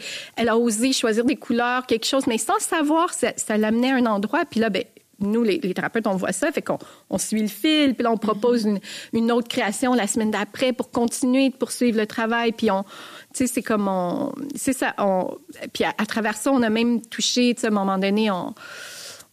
a 0.48 0.56
osé 0.56 0.92
choisir 0.92 1.24
des 1.24 1.36
couleurs, 1.36 1.86
quelque 1.86 2.06
chose. 2.06 2.26
Mais 2.26 2.38
sans 2.38 2.58
savoir, 2.58 3.12
ça, 3.12 3.32
ça 3.36 3.56
l'amenait 3.56 3.90
à 3.90 3.96
un 3.96 4.06
endroit. 4.06 4.44
Puis 4.44 4.60
là, 4.60 4.70
ben, 4.70 4.84
nous, 5.18 5.42
les, 5.42 5.58
les 5.58 5.74
thérapeutes, 5.74 6.06
on 6.06 6.16
voit 6.16 6.32
ça. 6.32 6.50
Fait 6.52 6.62
qu'on 6.62 6.78
on 7.10 7.18
suit 7.18 7.42
le 7.42 7.48
fil. 7.48 7.94
Puis 7.94 8.02
là, 8.04 8.12
on 8.12 8.16
propose 8.16 8.64
une, 8.64 8.80
une 9.12 9.30
autre 9.30 9.48
création 9.48 9.92
la 9.92 10.06
semaine 10.06 10.30
d'après 10.30 10.72
pour 10.72 10.90
continuer 10.90 11.50
de 11.50 11.56
poursuivre 11.56 11.98
le 11.98 12.06
travail. 12.06 12.52
Puis, 12.52 12.70
on, 12.70 12.84
tu 12.84 12.90
sais, 13.34 13.46
c'est 13.46 13.62
comme 13.62 13.88
on. 13.88 14.32
C'est 14.54 14.72
ça. 14.72 14.94
On, 14.98 15.36
puis, 15.74 15.84
à, 15.84 15.92
à 15.98 16.06
travers 16.06 16.36
ça, 16.36 16.50
on 16.50 16.62
a 16.62 16.70
même 16.70 17.02
touché, 17.02 17.54
tu 17.54 17.60
sais, 17.60 17.66
à 17.66 17.70
un 17.70 17.74
moment 17.74 17.98
donné, 17.98 18.30
on 18.30 18.54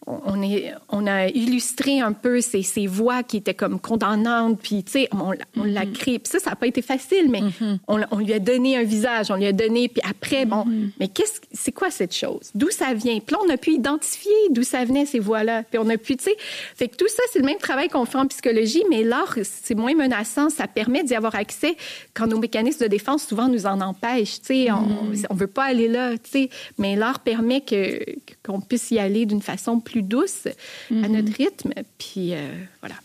on, 0.08 0.42
est, 0.42 0.74
on 0.90 1.06
a 1.06 1.28
illustré 1.28 2.00
un 2.00 2.14
peu 2.14 2.40
ces, 2.42 2.64
ces 2.64 2.88
voix 2.88 3.24
qui 3.24 3.38
étaient 3.38 3.54
comme 3.54 3.80
condamnantes, 3.80 4.60
puis 4.62 4.84
tu 4.84 4.94
sais, 4.94 5.10
on, 5.12 5.32
l'a- 5.32 5.46
l'a 5.66 5.86
créé. 5.86 6.18
Puis 6.20 6.32
ça, 6.32 6.40
ça 6.40 6.52
n'a 6.52 6.56
pas 6.56 6.68
été 6.68 6.82
facile, 6.82 7.30
mais 7.30 7.42
on, 7.88 8.00
on 8.12 8.20
lui 8.20 8.34
a 8.34 8.40
donné 8.40 8.78
un 8.78 8.84
visage, 8.84 9.30
on 9.32 9.36
lui 9.36 9.46
a 9.46 9.52
donné, 9.54 9.90
puis 9.90 10.02
après, 10.10 10.46
bon, 10.46 10.66
mais 11.00 11.10
qu'est-ce, 11.10 11.42
c'est 11.52 11.72
quoi 11.72 11.92
cette 11.92 12.16
chose? 12.16 12.52
D'où 12.56 12.70
ça 12.70 12.94
vient? 12.94 13.20
Puis 13.20 13.36
là, 13.36 13.40
on 13.46 13.50
a 13.54 13.58
pu 13.58 13.72
identifier 13.72 14.32
d'où 14.52 14.64
ça 14.64 14.86
venait, 14.86 15.06
ces 15.06 15.20
voix-là. 15.20 15.64
Puis 15.64 15.78
on 15.78 15.90
a 15.90 15.98
pu, 15.98 16.16
tu 16.16 16.24
sais, 16.24 16.36
fait 16.76 16.88
que 16.88 16.96
tout 16.96 17.08
ça, 17.10 17.24
c'est 17.34 17.40
le 17.40 17.46
même 17.46 17.58
travail 17.58 17.90
qu'on 17.90 18.06
fait 18.06 18.18
en 18.18 18.28
psychologie, 18.28 18.84
mais 18.90 19.04
l'art, 19.04 19.36
c'est 19.44 19.76
moins 19.76 19.94
menaçant, 19.94 20.50
ça 20.50 20.68
permet 20.68 21.04
d'y 21.04 21.16
avoir 21.16 21.36
accès 21.36 21.76
quand 22.14 22.28
nos 22.28 22.40
mécanismes 22.40 22.84
de 22.86 22.90
défense, 22.90 23.28
souvent, 23.28 23.48
nous 23.50 23.66
en 23.66 23.82
empêchent, 23.82 24.40
tu 24.40 24.48
sais, 24.48 24.72
on, 24.72 25.12
on 25.30 25.36
veut 25.36 25.48
pas 25.48 25.66
aller 25.66 25.88
là, 25.90 26.12
tu 26.18 26.30
sais, 26.32 26.50
mais 26.78 26.96
l'art 26.96 27.20
permet 27.20 27.62
que, 27.62 28.00
qu'on 28.44 28.62
puisse 28.62 28.92
y 28.92 29.00
aller 29.00 29.26
d'une 29.26 29.42
façon 29.42 29.80
plus 29.80 29.97
douce, 30.02 30.48
à 30.92 31.08
notre 31.08 31.34
rythme, 31.34 31.72
puis 31.98 32.34
euh, 32.34 32.50
voilà. 32.82 32.96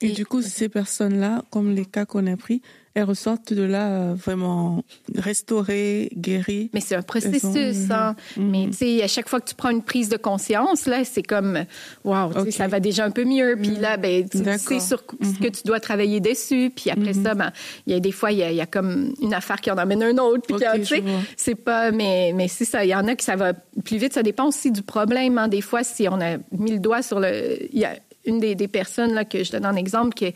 Et, 0.00 0.10
du 0.10 0.24
coup, 0.26 0.42
ces 0.42 0.68
personnes-là, 0.68 1.42
comme 1.50 1.74
les 1.74 1.84
cas 1.84 2.04
qu'on 2.06 2.26
a 2.26 2.36
pris, 2.36 2.62
elles 2.94 3.04
ressortent 3.04 3.52
de 3.52 3.62
là 3.62 3.88
euh, 3.90 4.14
vraiment 4.14 4.82
restaurées, 5.14 6.10
guéries. 6.16 6.70
Mais 6.72 6.80
c'est 6.80 6.96
un 6.96 7.02
processus, 7.02 7.44
ont- 7.90 7.92
hein. 7.94 8.16
Mais 8.36 8.66
tu 8.68 8.72
sais, 8.78 9.02
à 9.02 9.06
chaque 9.08 9.28
fois 9.28 9.40
que 9.40 9.48
tu 9.48 9.54
prends 9.54 9.70
une 9.70 9.82
prise 9.84 10.08
de 10.08 10.16
conscience, 10.16 10.86
là, 10.86 11.04
c'est 11.04 11.22
comme, 11.22 11.64
waouh, 12.04 12.50
ça 12.50 12.66
va 12.66 12.80
déjà 12.80 13.04
un 13.04 13.10
peu 13.12 13.24
mieux. 13.24 13.56
Puis 13.60 13.76
là, 13.76 13.96
ben, 13.98 14.28
tu 14.28 14.38
sais 14.58 14.80
sur 14.80 15.02
ce 15.22 15.38
que 15.38 15.48
tu 15.48 15.62
dois 15.64 15.78
travailler 15.78 16.18
dessus. 16.20 16.72
Puis 16.74 16.90
après 16.90 17.12
ça, 17.12 17.34
ben, 17.34 17.52
il 17.86 17.92
y 17.92 17.96
a 17.96 18.00
des 18.00 18.10
fois, 18.12 18.32
il 18.32 18.38
y 18.38 18.42
a, 18.42 18.50
il 18.50 18.56
y 18.56 18.60
a 18.60 18.66
comme 18.66 19.12
une 19.22 19.34
affaire 19.34 19.60
qui 19.60 19.70
en 19.70 19.78
amène 19.78 20.02
un 20.02 20.18
autre. 20.18 20.42
Puis 20.46 20.54
Ok, 20.54 20.60
qui 20.62 20.68
en- 20.68 20.72
tu 20.74 20.80
je 20.80 20.84
sais, 20.86 21.00
vois. 21.00 21.20
c'est 21.36 21.54
pas, 21.54 21.92
mais, 21.92 22.32
mais 22.34 22.48
c'est 22.48 22.64
ça. 22.64 22.84
Il 22.84 22.88
y 22.88 22.94
en 22.96 23.06
a 23.06 23.14
que 23.14 23.22
ça 23.22 23.36
va 23.36 23.52
plus 23.84 23.98
vite. 23.98 24.14
Ça 24.14 24.22
dépend 24.24 24.46
aussi 24.48 24.72
du 24.72 24.82
problème. 24.82 25.38
hein. 25.38 25.46
Des 25.48 25.60
fois, 25.60 25.84
si 25.84 26.08
on 26.08 26.20
a 26.20 26.38
mis 26.50 26.72
le 26.72 26.78
doigt 26.80 27.02
sur 27.02 27.20
le, 27.20 27.62
il 27.72 27.78
y 27.78 27.84
a 27.84 27.94
une 28.28 28.40
des, 28.40 28.68
personnes 28.68 29.14
là, 29.14 29.24
que 29.24 29.42
je 29.42 29.50
donne 29.52 29.64
un 29.64 29.76
exemple, 29.76 30.14
que 30.14 30.26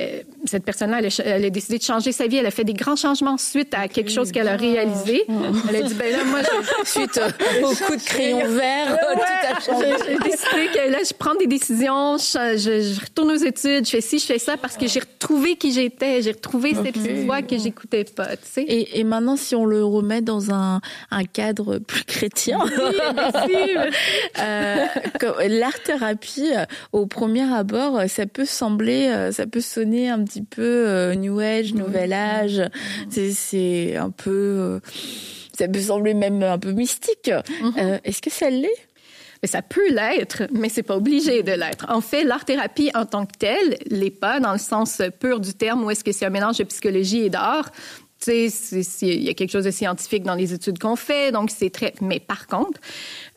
euh, 0.00 0.22
cette 0.44 0.64
personne-là, 0.64 1.00
elle, 1.00 1.08
elle, 1.24 1.44
a 1.44 1.50
décidé 1.50 1.78
de 1.78 1.82
changer 1.82 2.12
sa 2.12 2.26
vie. 2.26 2.36
Elle 2.36 2.46
a 2.46 2.50
fait 2.50 2.64
des 2.64 2.74
grands 2.74 2.96
changements 2.96 3.38
suite 3.38 3.74
à 3.74 3.88
quelque 3.88 4.10
chose 4.10 4.30
qu'elle 4.32 4.48
a 4.48 4.56
réalisé. 4.56 5.24
Elle 5.68 5.76
a 5.76 5.82
dit, 5.82 5.94
ben 5.94 6.12
là, 6.12 6.24
moi, 6.24 6.40
je... 6.42 6.64
suite 6.90 7.20
au 7.62 7.68
coup 7.68 7.96
de 7.96 8.04
crayon 8.04 8.46
vert, 8.48 8.98
tout 8.98 9.20
a 9.20 9.60
changé. 9.60 9.86
J'ai 10.06 10.18
décidé 10.18 10.66
que 10.74 10.90
là, 10.90 10.98
je 11.08 11.14
prends 11.14 11.34
des 11.34 11.46
décisions, 11.46 12.18
je, 12.18 12.56
je, 12.56 12.94
je, 12.94 13.00
retourne 13.00 13.30
aux 13.32 13.36
études, 13.36 13.86
je 13.86 13.90
fais 13.90 14.00
ci, 14.00 14.18
je 14.18 14.26
fais 14.26 14.38
ça, 14.38 14.56
parce 14.56 14.76
que 14.76 14.86
j'ai 14.86 15.00
retrouvé 15.00 15.56
qui 15.56 15.72
j'étais, 15.72 16.22
j'ai 16.22 16.32
retrouvé 16.32 16.70
okay. 16.70 16.84
cette 16.84 16.94
petite 16.94 17.24
voix 17.24 17.42
que 17.42 17.58
j'écoutais 17.58 18.04
pas, 18.04 18.36
tu 18.36 18.42
sais. 18.44 18.62
Et, 18.62 19.00
et, 19.00 19.04
maintenant, 19.04 19.36
si 19.36 19.54
on 19.54 19.64
le 19.64 19.84
remet 19.84 20.20
dans 20.20 20.52
un, 20.52 20.80
un 21.10 21.24
cadre 21.24 21.78
plus 21.78 22.04
chrétien, 22.04 22.58
oui, 22.62 23.76
euh, 24.38 24.86
l'art-thérapie, 25.48 26.50
au 26.92 27.06
premier 27.06 27.50
abord, 27.52 28.02
ça 28.08 28.26
peut 28.26 28.44
sembler, 28.44 29.30
ça 29.32 29.46
peut 29.46 29.60
sonner 29.60 30.10
un 30.10 30.22
petit 30.22 30.33
peu 30.42 30.62
euh, 30.62 31.14
New 31.14 31.38
Age, 31.38 31.74
Nouvel 31.74 32.12
Âge. 32.12 32.62
C'est 33.10 33.96
un 33.96 34.10
peu, 34.10 34.30
euh, 34.30 34.80
ça 35.56 35.68
peut 35.68 35.80
sembler 35.80 36.14
même 36.14 36.42
un 36.42 36.58
peu 36.58 36.72
mystique. 36.72 37.30
Euh, 37.78 37.98
Est-ce 38.04 38.22
que 38.22 38.30
ça 38.30 38.50
l'est? 38.50 38.88
Mais 39.42 39.48
ça 39.48 39.60
peut 39.60 39.90
l'être, 39.90 40.44
mais 40.52 40.70
c'est 40.70 40.82
pas 40.82 40.96
obligé 40.96 41.42
de 41.42 41.52
l'être. 41.52 41.84
En 41.90 42.00
fait, 42.00 42.24
l'art-thérapie 42.24 42.90
en 42.94 43.04
tant 43.04 43.26
que 43.26 43.36
telle 43.38 43.76
l'est 43.90 44.08
pas 44.10 44.40
dans 44.40 44.52
le 44.52 44.58
sens 44.58 45.02
pur 45.20 45.38
du 45.38 45.52
terme 45.52 45.84
où 45.84 45.90
est-ce 45.90 46.02
que 46.02 46.12
c'est 46.12 46.24
un 46.24 46.30
mélange 46.30 46.56
de 46.56 46.64
psychologie 46.64 47.26
et 47.26 47.28
d'art. 47.30 47.70
Tu 48.24 48.50
sais, 48.50 49.06
il 49.06 49.22
y 49.22 49.28
a 49.28 49.34
quelque 49.34 49.50
chose 49.50 49.64
de 49.64 49.70
scientifique 49.70 50.22
dans 50.22 50.34
les 50.34 50.54
études 50.54 50.78
qu'on 50.78 50.96
fait, 50.96 51.30
donc 51.30 51.50
c'est 51.50 51.68
très. 51.68 51.92
Mais 52.00 52.20
par 52.20 52.46
contre, 52.46 52.80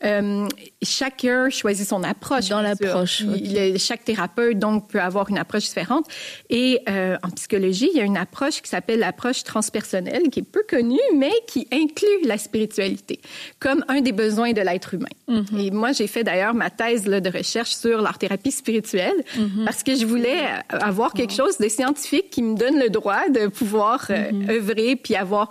euh, 0.05 0.47
chacun 0.81 1.49
choisit 1.49 1.87
son 1.87 2.03
approche. 2.03 2.47
Dans 2.49 2.61
l'approche. 2.61 3.23
Okay. 3.27 3.77
Chaque 3.79 4.05
thérapeute, 4.05 4.59
donc, 4.59 4.87
peut 4.89 5.01
avoir 5.01 5.29
une 5.29 5.37
approche 5.37 5.65
différente. 5.65 6.05
Et 6.49 6.79
euh, 6.87 7.17
en 7.21 7.29
psychologie, 7.31 7.89
il 7.93 7.97
y 7.97 8.01
a 8.01 8.05
une 8.05 8.15
approche 8.17 8.61
qui 8.61 8.69
s'appelle 8.69 8.99
l'approche 8.99 9.43
transpersonnelle, 9.43 10.29
qui 10.31 10.39
est 10.39 10.49
peu 10.57 10.63
connue, 10.69 10.99
mais 11.15 11.33
qui 11.47 11.67
inclut 11.71 12.19
la 12.23 12.37
spiritualité 12.37 13.19
comme 13.59 13.83
un 13.89 13.99
des 14.01 14.13
besoins 14.13 14.53
de 14.53 14.61
l'être 14.61 14.93
humain. 14.93 15.15
Mm 15.27 15.39
-hmm. 15.41 15.65
Et 15.65 15.71
moi, 15.71 15.91
j'ai 15.97 16.07
fait 16.07 16.23
d'ailleurs 16.23 16.53
ma 16.53 16.69
thèse 16.69 17.03
là, 17.07 17.19
de 17.19 17.31
recherche 17.39 17.73
sur 17.83 17.97
l'art-thérapie 18.05 18.51
spirituelle 18.61 19.19
mm 19.35 19.41
-hmm. 19.43 19.65
parce 19.67 19.81
que 19.83 19.93
je 19.99 20.05
voulais 20.13 20.41
avoir 20.91 21.09
quelque 21.17 21.35
chose 21.41 21.55
de 21.65 21.69
scientifique 21.77 22.27
qui 22.33 22.41
me 22.47 22.55
donne 22.63 22.77
le 22.85 22.89
droit 22.97 23.23
de 23.37 23.43
pouvoir 23.59 23.99
euh, 24.09 24.15
mm 24.31 24.45
-hmm. 24.45 24.55
œuvrer 24.57 24.76
puis 24.95 25.15
avoir 25.15 25.49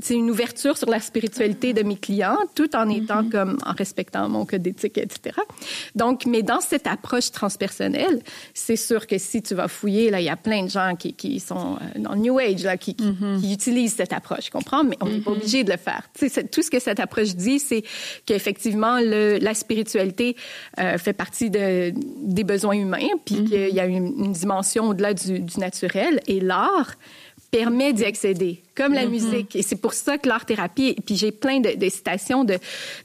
c'est 0.00 0.14
une 0.14 0.30
ouverture 0.30 0.76
sur 0.78 0.88
la 0.88 1.00
spiritualité 1.00 1.74
de 1.74 1.82
mes 1.82 1.96
clients, 1.96 2.38
tout 2.54 2.74
en 2.74 2.88
étant 2.88 3.22
mm 3.22 3.26
-hmm. 3.26 3.30
comme 3.30 3.58
en 3.66 3.72
respectant 3.72 4.28
mon 4.28 4.46
code 4.46 4.62
d'éthique, 4.62 4.96
etc. 4.96 5.36
Donc, 5.94 6.24
mais 6.26 6.42
dans 6.42 6.60
cette 6.60 6.86
approche 6.86 7.30
transpersonnelle, 7.30 8.22
c'est 8.54 8.76
sûr 8.76 9.06
que 9.06 9.18
si 9.18 9.42
tu 9.42 9.54
vas 9.54 9.68
fouiller, 9.68 10.10
là, 10.10 10.20
il 10.20 10.24
y 10.24 10.30
a 10.30 10.36
plein 10.36 10.62
de 10.64 10.70
gens 10.70 10.92
qui, 10.96 11.12
qui 11.12 11.40
sont 11.40 11.78
dans 11.96 12.14
le 12.14 12.20
New 12.20 12.38
Age, 12.38 12.62
là, 12.64 12.76
qui, 12.76 12.94
qui, 12.94 13.04
mm 13.04 13.16
-hmm. 13.20 13.40
qui 13.40 13.52
utilisent 13.52 13.96
cette 14.02 14.14
approche, 14.20 14.46
comprends? 14.56 14.84
Mais 14.88 14.96
on 15.02 15.06
n'est 15.06 15.12
mm 15.12 15.20
-hmm. 15.20 15.24
pas 15.24 15.30
obligé 15.38 15.60
de 15.66 15.70
le 15.76 15.80
faire. 15.88 16.02
Tu 16.18 16.28
sais, 16.34 16.44
tout 16.54 16.62
ce 16.66 16.70
que 16.74 16.80
cette 16.88 17.00
approche 17.06 17.32
dit, 17.48 17.58
c'est 17.68 17.82
qu'effectivement, 18.26 18.96
la 19.48 19.54
spiritualité 19.64 20.28
euh, 20.82 20.96
fait 21.04 21.16
partie 21.24 21.50
de, 21.58 21.66
des 22.38 22.46
besoins 22.52 22.78
humains, 22.84 23.12
puis 23.26 23.38
qu'il 23.48 23.74
y 23.78 23.80
a 23.84 23.86
une, 23.96 24.08
une 24.24 24.34
dimension 24.42 24.82
au-delà 24.90 25.12
du, 25.22 25.32
du 25.50 25.56
naturel, 25.66 26.14
et 26.32 26.38
l'art 26.52 26.92
permet 27.52 27.92
d'y 27.92 28.04
accéder, 28.04 28.62
comme 28.74 28.94
la 28.94 29.04
mm 29.04 29.08
-hmm. 29.08 29.10
musique. 29.10 29.56
Et 29.56 29.62
c'est 29.62 29.80
pour 29.84 29.92
ça 29.92 30.16
que 30.18 30.26
l'art-thérapie, 30.26 30.96
puis 31.06 31.16
j'ai 31.20 31.30
plein 31.30 31.60
de, 31.60 31.70
de 31.84 31.88
citations 31.98 32.42
de, 32.44 32.56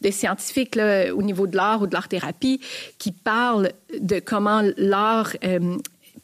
de 0.06 0.10
scientifiques 0.20 0.76
là, 0.76 1.14
au 1.14 1.22
niveau 1.22 1.46
de 1.52 1.56
l'art 1.60 1.82
ou 1.82 1.88
de 1.88 1.94
l'art-thérapie 1.94 2.60
qui 2.98 3.12
parlent 3.12 3.72
de 4.00 4.18
comment 4.32 4.62
l'art 4.78 5.32
euh, 5.44 5.78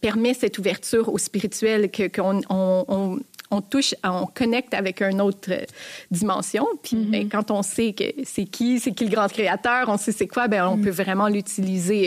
permet 0.07 0.33
cette 0.33 0.57
ouverture 0.57 1.05
au 1.15 1.17
spirituel, 1.17 1.91
qu'on 2.15 2.41
on, 2.49 2.85
on, 2.87 3.19
on 3.53 3.61
touche, 3.61 3.93
on 4.03 4.25
connecte 4.25 4.73
avec 4.73 5.01
une 5.01 5.21
autre 5.21 5.51
dimension. 6.11 6.65
Puis 6.83 6.95
mm 6.95 7.03
-hmm. 7.03 7.11
ben, 7.11 7.29
quand 7.33 7.47
on 7.51 7.63
sait 7.75 7.93
que 7.99 8.07
c'est 8.33 8.45
qui, 8.55 8.79
c'est 8.79 8.93
qui 8.97 9.03
le 9.09 9.13
grand 9.15 9.29
créateur, 9.37 9.83
on 9.87 9.97
sait 10.03 10.15
c'est 10.19 10.27
quoi, 10.35 10.47
ben 10.47 10.61
on 10.67 10.75
mm 10.75 10.79
-hmm. 10.79 10.83
peut 10.85 10.95
vraiment 11.03 11.29
l'utiliser 11.35 12.03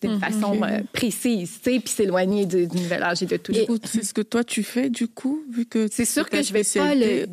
d'une 0.00 0.12
mm 0.12 0.16
-hmm. 0.16 0.26
façon 0.26 0.52
euh, 0.62 0.80
précise, 1.00 1.50
tu 1.62 1.70
sais, 1.70 1.76
puis 1.84 1.92
s'éloigner 1.98 2.44
du, 2.52 2.60
du 2.72 2.78
nouvel 2.84 3.02
âge 3.10 3.20
et 3.24 3.28
de 3.34 3.38
tout. 3.44 3.52
C'est 3.92 4.06
ce 4.10 4.14
que 4.18 4.24
toi 4.32 4.42
tu 4.54 4.62
fais 4.72 4.88
du 5.00 5.06
coup, 5.18 5.36
vu 5.56 5.62
que 5.72 5.80
c'est 5.96 6.10
sûr 6.16 6.24
que 6.32 6.40
je 6.46 6.52
vais 6.56 6.66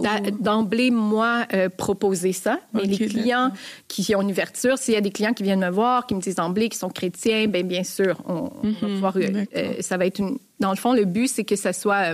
pas 0.08 0.18
d'emblée 0.50 0.92
moi 1.14 1.34
euh, 1.54 1.70
proposer 1.86 2.34
ça, 2.46 2.56
mais 2.74 2.82
okay, 2.82 2.92
les 2.94 3.08
clients 3.14 3.50
qui 3.92 4.02
ont 4.16 4.22
une 4.26 4.32
ouverture, 4.36 4.76
s'il 4.82 4.94
y 4.98 5.02
a 5.04 5.06
des 5.10 5.14
clients 5.18 5.36
qui 5.38 5.44
viennent 5.48 5.66
me 5.70 5.74
voir, 5.82 5.98
qui 6.08 6.14
me 6.18 6.22
disent 6.26 6.40
d'emblée 6.44 6.68
qu'ils 6.72 6.84
sont 6.86 6.94
chrétiens, 7.00 7.42
ben 7.54 7.64
bien 7.76 7.86
sûr, 7.98 8.14
on, 8.34 8.42
on 8.64 8.72
va 8.82 8.88
pouvoir, 8.96 9.14
euh, 9.18 9.82
ça 9.88 9.96
va 10.00 10.06
être 10.10 10.20
une 10.26 10.36
dans 10.60 10.72
le 10.72 10.78
fond, 10.78 10.94
le 10.94 11.06
but, 11.06 11.28
c'est 11.28 11.44
que 11.44 11.56
ça 11.56 11.72
soit 11.72 12.14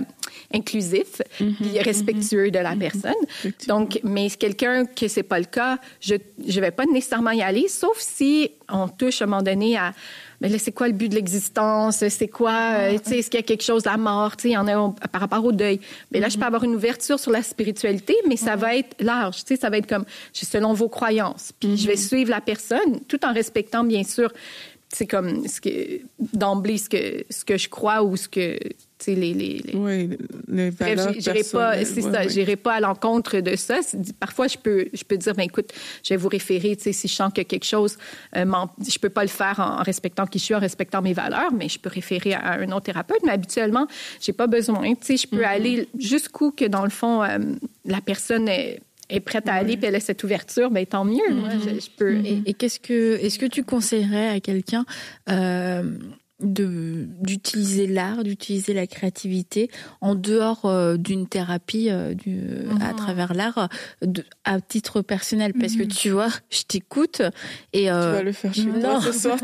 inclusif 0.52 1.22
mm 1.40 1.44
-hmm, 1.44 1.76
et 1.76 1.82
respectueux 1.82 2.46
mm 2.46 2.48
-hmm. 2.48 2.58
de 2.58 2.58
la 2.58 2.76
personne. 2.76 3.22
Donc, 3.68 4.00
mais 4.02 4.28
quelqu'un 4.30 4.84
que 4.98 5.08
c'est 5.08 5.28
pas 5.32 5.38
le 5.38 5.46
cas, 5.58 5.78
je 6.00 6.14
je 6.46 6.60
vais 6.60 6.74
pas 6.80 6.86
nécessairement 6.86 7.34
y 7.40 7.42
aller, 7.42 7.68
sauf 7.68 7.96
si 7.98 8.50
on 8.68 8.88
touche 9.00 9.20
à 9.22 9.24
un 9.24 9.28
moment 9.28 9.46
donné 9.52 9.70
à 9.76 9.92
mais 10.44 10.50
là, 10.50 10.58
c'est 10.58 10.72
quoi 10.72 10.88
le 10.88 10.92
but 10.92 11.08
de 11.08 11.14
l'existence? 11.14 12.06
C'est 12.08 12.28
quoi, 12.28 12.74
euh, 12.74 12.98
tu 13.02 13.10
sais, 13.10 13.18
est-ce 13.18 13.30
qu'il 13.30 13.40
y 13.40 13.42
a 13.42 13.46
quelque 13.46 13.62
chose, 13.62 13.86
la 13.86 13.96
mort, 13.96 14.36
tu 14.36 14.42
sais, 14.42 14.48
il 14.50 14.52
y 14.52 14.56
en 14.58 14.68
a 14.68 14.94
par 15.08 15.22
rapport 15.22 15.42
au 15.42 15.52
deuil. 15.52 15.80
Mais 16.10 16.20
là, 16.20 16.28
je 16.28 16.36
peux 16.36 16.44
avoir 16.44 16.64
une 16.64 16.74
ouverture 16.74 17.18
sur 17.18 17.30
la 17.30 17.42
spiritualité, 17.42 18.14
mais 18.28 18.36
ça 18.36 18.54
va 18.54 18.76
être 18.76 18.94
large, 19.00 19.36
tu 19.36 19.54
sais, 19.54 19.56
ça 19.56 19.70
va 19.70 19.78
être 19.78 19.86
comme, 19.86 20.04
selon 20.32 20.74
vos 20.74 20.90
croyances. 20.90 21.52
Puis 21.58 21.78
je 21.78 21.86
vais 21.86 21.96
suivre 21.96 22.30
la 22.30 22.42
personne, 22.42 23.00
tout 23.08 23.24
en 23.24 23.32
respectant, 23.32 23.84
bien 23.84 24.04
sûr, 24.04 24.30
c'est 24.94 25.06
comme 25.06 25.46
ce 25.48 25.60
que 25.60 26.00
d'emblée 26.32 26.78
ce 26.78 26.88
que 26.88 27.24
ce 27.28 27.44
que 27.44 27.58
je 27.58 27.68
crois 27.68 28.02
ou 28.02 28.16
ce 28.16 28.28
que 28.28 28.56
tu 28.56 28.74
sais 28.98 29.14
les 29.14 29.34
les, 29.34 29.58
les... 29.64 29.74
oui 29.74 30.16
les 30.48 30.70
valeurs 30.70 31.12
j'irai 31.18 31.42
pas 31.42 31.84
c'est 31.84 31.96
ouais, 31.96 32.12
ça 32.12 32.20
ouais. 32.20 32.28
j'irai 32.28 32.56
pas 32.56 32.74
à 32.74 32.80
l'encontre 32.80 33.40
de 33.40 33.56
ça 33.56 33.80
parfois 34.20 34.46
je 34.46 34.56
peux 34.56 34.86
je 34.92 35.02
peux 35.04 35.16
dire 35.16 35.34
ben 35.34 35.42
écoute 35.42 35.72
je 36.04 36.10
vais 36.10 36.16
vous 36.16 36.28
référer 36.28 36.76
tu 36.76 36.84
sais 36.84 36.92
si 36.92 37.08
je 37.08 37.14
sens 37.14 37.32
que 37.34 37.42
quelque 37.42 37.64
chose 37.64 37.96
euh, 38.36 38.44
je 38.88 38.98
peux 38.98 39.10
pas 39.10 39.22
le 39.22 39.28
faire 39.28 39.58
en, 39.58 39.80
en, 39.80 39.82
respectant 39.82 40.26
qui 40.26 40.38
je 40.38 40.44
suis 40.44 40.54
en 40.54 40.60
respectant 40.60 41.02
mes 41.02 41.12
valeurs 41.12 41.52
mais 41.52 41.68
je 41.68 41.78
peux 41.78 41.90
référer 41.90 42.34
à 42.34 42.52
un 42.52 42.70
autre 42.70 42.86
thérapeute 42.86 43.20
mais 43.24 43.32
habituellement 43.32 43.86
j'ai 44.20 44.32
pas 44.32 44.46
besoin 44.46 44.94
tu 44.94 44.98
sais 45.02 45.16
je 45.16 45.26
peux 45.26 45.38
mm 45.38 45.40
-hmm. 45.40 45.56
aller 45.56 45.88
jusqu'où 45.98 46.52
que 46.52 46.66
dans 46.66 46.84
le 46.84 46.94
fond 47.00 47.22
euh, 47.22 47.38
la 47.84 48.00
personne 48.00 48.48
est 48.48 48.80
est 49.10 49.20
prête 49.20 49.48
à 49.48 49.54
aller, 49.54 49.76
puis 49.76 49.86
elle 49.86 49.94
a 49.96 50.00
cette 50.00 50.22
ouverture, 50.24 50.70
ben 50.70 50.84
tant 50.86 51.04
mieux. 51.04 51.28
Mm 51.30 51.36
-hmm. 51.36 51.40
Moi, 51.40 51.50
je, 51.64 51.80
je 51.80 51.90
peux. 51.96 52.14
Et, 52.24 52.42
et 52.46 52.54
qu'est-ce 52.54 52.80
que, 52.80 53.18
est-ce 53.24 53.38
que 53.38 53.46
tu 53.46 53.62
conseillerais 53.64 54.28
à 54.36 54.40
quelqu'un 54.40 54.84
euh, 55.30 55.82
de 56.40 57.06
d'utiliser 57.20 57.86
l'art, 57.86 58.24
d'utiliser 58.24 58.74
la 58.74 58.86
créativité 58.86 59.70
en 60.00 60.14
dehors 60.14 60.64
euh, 60.64 60.96
d'une 60.96 61.28
thérapie 61.28 61.90
euh, 61.90 62.14
du, 62.14 62.36
-hmm. 62.36 62.82
à 62.82 62.92
travers 62.94 63.34
l'art 63.34 63.68
à 64.44 64.60
titre 64.60 65.00
personnel. 65.02 65.52
Parce 65.54 65.76
que 65.76 65.84
tu 65.84 66.10
vois, 66.10 66.28
je 66.50 66.62
t'écoute 66.62 67.22
et 67.72 67.90
euh, 67.90 68.10
tu 68.10 68.16
vas 68.16 68.22
le 68.22 68.32
faire 68.32 68.54
chez 68.54 68.64
non, 68.64 68.80
toi 68.80 69.00
ce 69.00 69.12
soir 69.12 69.38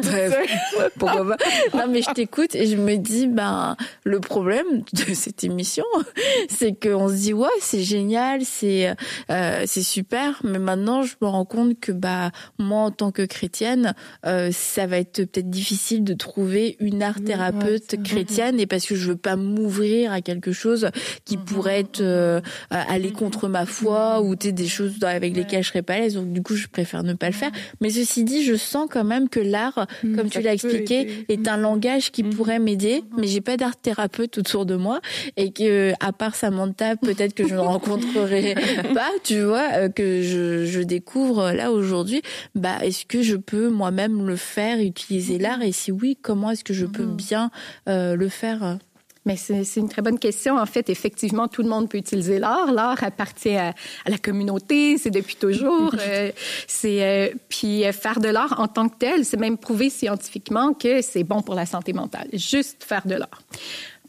pourquoi 0.99 1.37
pas. 1.37 1.37
Non 1.75 1.87
mais 1.89 2.03
je 2.03 2.11
t'écoute 2.13 2.55
et 2.55 2.67
je 2.67 2.77
me 2.77 2.97
dis 2.97 3.27
ben 3.27 3.77
le 4.05 4.21
problème 4.21 4.83
de 4.93 5.15
cette 5.15 5.45
émission 5.45 5.85
c'est 6.49 6.73
qu'on 6.73 7.09
se 7.09 7.15
dit 7.15 7.33
ouais, 7.33 7.49
c'est 7.61 7.83
génial, 7.83 8.45
c'est 8.45 8.95
euh, 9.31 9.65
c'est 9.67 9.83
super. 9.83 10.41
Mais 10.45 10.59
maintenant 10.59 11.03
je 11.03 11.15
me 11.23 11.29
rends 11.29 11.45
compte 11.45 11.79
que 11.79 11.93
bah 11.93 12.31
moi 12.59 12.83
en 12.83 12.91
tant 12.91 13.11
que 13.13 13.23
chrétienne 13.23 13.95
euh, 14.27 14.51
ça 14.53 14.87
va 14.87 14.99
être 14.99 15.25
peut-être 15.25 15.51
difficile 15.51 16.05
de 16.05 16.15
trouver 16.15 16.77
une 16.81 17.03
art 17.03 17.23
thérapeute 17.23 18.03
chrétienne 18.03 18.59
et 18.59 18.67
parce 18.67 18.87
que 18.87 18.95
je 18.95 19.11
veux 19.11 19.17
pas 19.17 19.37
m'ouvrir 19.37 20.13
à 20.13 20.21
quelque 20.21 20.53
chose 20.53 20.91
qui 21.25 21.37
-hmm. 21.37 21.45
pourrait 21.45 21.81
être 21.81 22.01
euh, 22.01 22.41
aller 22.71 23.13
contre 23.13 23.49
ma 23.49 23.67
foi 23.67 24.19
-hmm. 24.19 24.27
ou 24.27 24.35
des 24.37 24.67
choses 24.77 24.95
avec 25.03 25.37
lesquelles 25.37 25.63
je 25.63 25.69
serais 25.69 25.83
pas 25.83 25.95
à 25.95 26.01
l'aise. 26.01 26.15
Donc 26.15 26.33
du 26.33 26.43
coup 26.43 26.57
je 26.63 26.69
préfère 26.69 27.03
ne 27.03 27.15
pas 27.15 27.29
le 27.35 27.39
faire. 27.43 27.53
Mais 27.81 27.91
ceci 27.91 28.25
dit 28.25 28.41
je 28.45 28.57
sens 28.73 28.87
quand 28.95 29.05
même 29.15 29.27
que 29.29 29.41
l'art 29.55 29.81
mm, 30.03 30.17
comme 30.17 30.29
tu 30.35 30.41
l'as 30.41 30.55
expliqué 30.59 30.97
est 31.35 31.45
un 31.55 31.59
langage 31.69 32.11
qui 32.15 32.23
pourrait 32.35 32.63
m'aider 32.67 32.97
mais 33.19 33.27
j'ai 33.33 33.45
pas 33.51 33.57
d'art 33.57 33.77
thérapeute 33.87 34.35
autour 34.39 34.65
de 34.73 34.77
moi 34.87 34.99
et 35.37 35.49
que 35.59 35.93
à 36.09 36.13
part 36.21 36.35
Samantha 36.35 36.97
peut-être 37.09 37.35
que 37.39 37.47
je 37.51 37.55
ne 37.55 37.65
rencontrerai 37.75 38.55
pas 38.99 39.13
tu 39.29 39.37
vois 39.51 39.89
que 39.99 40.07
je, 40.31 40.43
je 40.75 40.81
découvre 40.97 41.53
là 41.61 41.67
aujourd'hui. 41.73 42.21
Bah 42.55 42.79
est-ce 42.87 43.03
que 43.13 43.21
je 43.31 43.37
peux 43.51 43.69
moi-même 43.81 44.27
le 44.27 44.37
faire 44.37 44.77
utiliser 44.93 45.37
l'art? 45.45 45.63
Et 45.63 45.73
si 45.73 45.91
oui 45.93 46.11
comment 46.27 46.51
est-ce 46.53 46.65
que 46.65 46.70
je 46.73 46.87
peux 46.87 47.05
bien 47.05 47.51
euh, 47.89 48.17
le 48.17 48.29
faire 48.29 48.79
mais 49.27 49.37
c'est 49.37 49.77
une 49.77 49.89
très 49.91 50.01
bonne 50.01 50.19
question. 50.19 50.57
En 50.57 50.65
fait, 50.65 50.89
effectivement, 50.89 51.47
tout 51.47 51.63
le 51.63 51.69
monde 51.69 51.91
peut 51.91 51.99
utiliser 51.99 52.39
l'art. 52.39 52.73
L'art 52.73 53.05
appartient 53.05 53.55
à, 53.55 53.75
à, 54.07 54.11
la 54.11 54.17
communauté, 54.17 54.97
c'est 54.97 55.11
depuis 55.11 55.37
toujours. 55.37 55.95
euh, 56.01 56.33
c'est 56.67 57.03
euh, 57.05 57.35
puis 57.51 57.85
faire 57.93 58.19
de 58.19 58.29
l'art 58.29 58.59
en 58.59 58.67
tant 58.67 58.89
que 58.89 58.97
tel, 58.99 59.27
c'est 59.27 59.37
même 59.37 59.59
prouvé 59.59 59.91
scientifiquement 59.91 60.73
que 60.73 61.03
c'est 61.03 61.23
bon 61.23 61.43
pour 61.43 61.55
la 61.55 61.67
santé 61.67 61.93
mentale. 61.93 62.29
Juste 62.33 62.83
faire 62.83 63.07
de 63.07 63.17
l'art. 63.17 63.43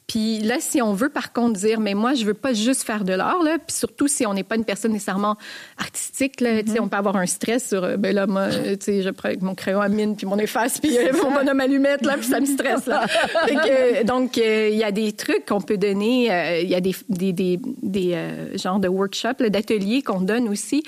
Puis 0.07 0.39
là, 0.39 0.57
si 0.59 0.81
on 0.81 0.93
veut 0.93 1.09
par 1.09 1.31
contre 1.31 1.59
dire, 1.59 1.79
mais 1.79 1.93
moi, 1.93 2.13
je 2.15 2.25
veux 2.25 2.33
pas 2.33 2.53
juste 2.53 2.83
faire 2.83 3.05
de 3.05 3.13
l'art, 3.13 3.41
là, 3.43 3.57
puis 3.57 3.75
surtout 3.75 4.07
si 4.07 4.25
on 4.25 4.33
n'est 4.33 4.43
pas 4.43 4.55
une 4.55 4.65
personne 4.65 4.91
nécessairement 4.91 5.37
artistique, 5.77 6.41
là, 6.41 6.61
tu 6.63 6.71
sais, 6.71 6.79
on 6.79 6.89
peut 6.89 6.97
avoir 6.97 7.15
un 7.15 7.25
stress 7.25 7.69
sur, 7.69 7.83
euh, 7.83 7.97
ben 7.97 8.13
là, 8.13 8.27
moi, 8.27 8.41
euh, 8.41 8.75
tu 8.75 8.85
sais, 8.85 9.01
je 9.03 9.09
prends 9.09 9.29
avec 9.29 9.41
mon 9.41 9.55
crayon 9.55 9.79
à 9.79 9.87
mine, 9.87 10.17
puis 10.17 10.25
mon 10.25 10.37
efface, 10.37 10.79
puis 10.79 10.97
euh, 10.97 11.13
mon 11.23 11.31
bonhomme 11.31 11.59
allumette, 11.61 12.05
là, 12.05 12.17
puis 12.17 12.27
ça 12.27 12.39
me 12.39 12.45
stresse, 12.45 12.85
là. 12.87 13.05
Que, 13.51 14.03
donc, 14.03 14.37
euh, 14.37 14.69
il 14.71 14.77
y 14.77 14.83
a 14.83 14.91
des 14.91 15.11
trucs 15.11 15.45
qu'on 15.45 15.61
peut 15.61 15.77
donner, 15.77 16.31
euh, 16.31 16.59
il 16.61 16.69
y 16.69 16.75
a 16.75 16.81
des, 16.81 16.95
des, 17.09 17.31
des, 17.31 17.59
des 17.81 18.13
euh, 18.13 18.57
genres 18.57 18.79
de 18.79 18.87
workshops, 18.87 19.41
d'ateliers 19.49 20.01
qu'on 20.01 20.21
donne 20.21 20.49
aussi, 20.49 20.83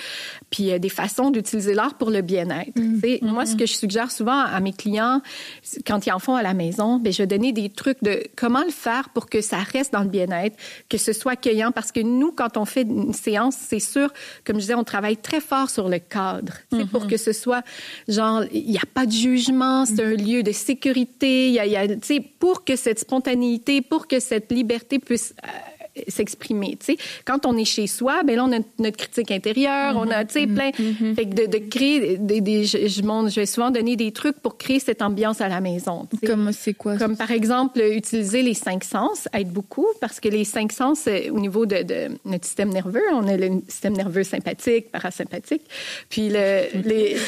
puis 0.54 0.72
euh, 0.72 0.78
des 0.78 0.90
façons 0.90 1.32
d'utiliser 1.32 1.74
l'art 1.74 1.96
pour 1.96 2.12
le 2.12 2.22
bien-être. 2.22 2.78
Sais, 3.02 3.20
Moi, 3.24 3.48
ce 3.48 3.56
que 3.56 3.66
je 3.66 3.74
suggère 3.74 4.12
souvent 4.12 4.40
à 4.40 4.60
mes 4.60 4.72
clients, 4.72 5.20
quand 5.88 6.06
ils 6.06 6.12
en 6.12 6.20
font 6.20 6.36
à 6.36 6.44
la 6.44 6.54
maison, 6.54 7.00
ben, 7.00 7.12
je 7.12 7.24
vais 7.24 7.28
donner 7.28 7.52
des 7.54 7.70
trucs 7.70 8.04
de 8.04 8.24
comment 8.36 8.64
le 8.64 8.70
faire 8.70 9.10
pour 9.10 9.30
que 9.30 9.42
ça 9.42 9.58
reste 9.58 9.94
dans 9.94 10.04
le 10.04 10.10
bien-être, 10.10 10.56
que 10.90 11.00
ce 11.00 11.12
soit 11.12 11.32
accueillant, 11.32 11.72
parce 11.72 11.92
que 11.92 12.02
nous, 12.02 12.32
quand 12.32 12.56
on 12.58 12.66
fait 12.66 12.84
une 12.84 13.14
séance, 13.14 13.56
c'est 13.60 13.80
sûr, 13.80 14.14
comme 14.46 14.58
je 14.58 14.62
disais, 14.62 14.76
on 14.76 14.84
travaille 14.84 15.18
très 15.18 15.42
fort 15.42 15.72
sur 15.72 15.90
le 15.90 15.98
cadre, 15.98 16.54
sais, 16.72 16.86
pour 16.86 17.08
que 17.08 17.18
ce 17.18 17.34
soit 17.34 17.64
genre, 18.08 18.44
il 18.54 18.70
n'y 18.70 18.78
a 18.78 18.88
pas 18.94 19.08
de 19.08 19.12
jugement, 19.12 19.88
c'est 19.88 20.04
un 20.04 20.16
lieu 20.16 20.44
de 20.44 20.52
sécurité, 20.52 21.50
y 21.50 21.60
a, 21.60 21.66
y 21.66 21.76
a, 21.76 21.88
tu 21.88 21.98
sais, 22.04 22.20
pour 22.38 22.64
que 22.64 22.76
cette 22.76 23.00
spontanéité, 23.00 23.82
pour 23.82 24.08
que 24.08 24.20
cette 24.20 24.52
liberté 24.52 25.00
puisse 25.00 25.34
euh, 25.44 25.48
s'exprimer. 26.08 26.78
Tu 26.80 26.94
sais, 26.94 26.98
quand 27.26 27.46
on 27.46 27.56
est 27.58 27.66
chez 27.66 27.88
soi, 27.88 28.24
ben 28.24 28.36
là 28.36 28.46
on 28.46 28.52
a 28.52 28.60
notre 28.80 28.98
critique 28.98 29.32
intérieure, 29.32 29.96
on 29.98 30.10
a 30.10 30.26
tu 30.26 30.34
sais 30.40 30.48
plein, 30.48 30.72
fait 31.16 31.26
que 31.28 31.36
de, 31.36 31.46
de 31.46 31.58
créer 31.70 32.18
des, 32.18 32.42
des 32.42 32.66
je, 32.66 32.88
je, 32.88 33.02
montre- 33.04 33.30
je 33.30 33.40
vais 33.40 33.46
souvent 33.46 33.70
donner 33.72 33.96
des 33.96 34.12
trucs 34.12 34.38
pour 34.40 34.58
créer 34.58 34.80
cette 34.80 35.02
ambiance 35.02 35.42
à 35.42 35.48
la 35.50 35.62
maison. 35.62 36.08
Comme 36.26 36.52
c'est 36.52 36.74
quoi 36.74 36.98
Comme 36.98 37.16
par 37.18 37.32
exemple, 37.32 37.80
euh, 37.80 37.96
utiliser 37.96 38.42
les 38.42 38.54
cinq 38.56 38.84
sens 38.84 39.28
aide 39.34 39.50
beaucoup 39.52 39.88
parce 40.02 40.20
que 40.20 40.30
les 40.30 40.44
cinq 40.46 40.72
sens, 40.72 41.06
euh, 41.08 41.30
au 41.32 41.40
niveau 41.40 41.66
de, 41.66 41.84
de 41.84 42.10
notre 42.26 42.46
système 42.46 42.70
nerveux, 42.70 43.04
on 43.14 43.28
a 43.28 43.38
le 43.38 43.62
système 43.68 43.94
nerveux 43.94 44.24
sympathique, 44.24 44.92
parasympathique, 44.92 45.62
puis 46.10 46.30
le, 46.30 46.64
les... 46.84 47.16